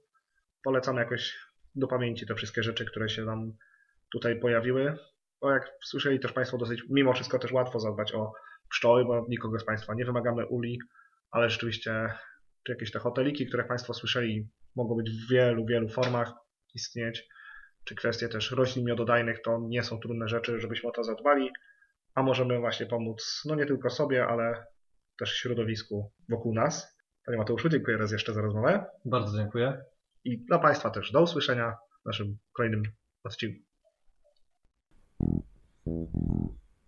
polecam 0.64 0.96
jakoś 0.96 1.38
do 1.74 1.86
pamięci 1.86 2.26
te 2.26 2.34
wszystkie 2.34 2.62
rzeczy, 2.62 2.84
które 2.84 3.08
się 3.08 3.24
nam 3.24 3.52
tutaj 4.12 4.40
pojawiły, 4.40 4.98
bo 5.40 5.50
jak 5.50 5.72
słyszeli 5.84 6.20
też 6.20 6.32
Państwo 6.32 6.58
dosyć, 6.58 6.82
mimo 6.90 7.12
wszystko 7.12 7.38
też 7.38 7.52
łatwo 7.52 7.80
zadbać 7.80 8.14
o 8.14 8.32
pszczoły, 8.70 9.04
bo 9.04 9.26
nikogo 9.28 9.58
z 9.58 9.64
Państwa 9.64 9.94
nie 9.94 10.04
wymagamy 10.04 10.46
uli, 10.46 10.78
ale 11.30 11.50
rzeczywiście 11.50 12.12
czy 12.66 12.72
jakieś 12.72 12.90
te 12.90 12.98
hoteliki, 12.98 13.46
które 13.46 13.64
Państwo 13.64 13.94
słyszeli, 13.94 14.48
mogą 14.76 14.96
być 14.96 15.10
w 15.10 15.30
wielu, 15.30 15.66
wielu 15.66 15.88
formach 15.88 16.32
istnieć, 16.74 17.28
czy 17.84 17.94
kwestie 17.94 18.28
też 18.28 18.50
roślin 18.50 18.84
miododajnych, 18.84 19.42
to 19.42 19.60
nie 19.68 19.82
są 19.82 20.00
trudne 20.00 20.28
rzeczy, 20.28 20.60
żebyśmy 20.60 20.88
o 20.88 20.92
to 20.92 21.04
zadbali, 21.04 21.50
a 22.14 22.22
możemy 22.22 22.58
właśnie 22.58 22.86
pomóc, 22.86 23.42
no 23.44 23.54
nie 23.54 23.66
tylko 23.66 23.90
sobie, 23.90 24.26
ale 24.26 24.66
też 25.18 25.34
środowisku 25.34 26.12
wokół 26.28 26.54
nas. 26.54 26.96
Panie 27.26 27.38
Mateuszu, 27.38 27.68
dziękuję 27.68 27.96
raz 27.96 28.12
jeszcze 28.12 28.34
za 28.34 28.40
rozmowę. 28.42 28.84
Bardzo 29.04 29.38
dziękuję. 29.38 29.84
I 30.24 30.44
dla 30.44 30.58
Państwa 30.58 30.90
też 30.90 31.12
do 31.12 31.22
usłyszenia 31.22 31.76
w 32.02 32.06
naszym 32.06 32.38
kolejnym 32.52 32.82
odcinku. 33.24 33.66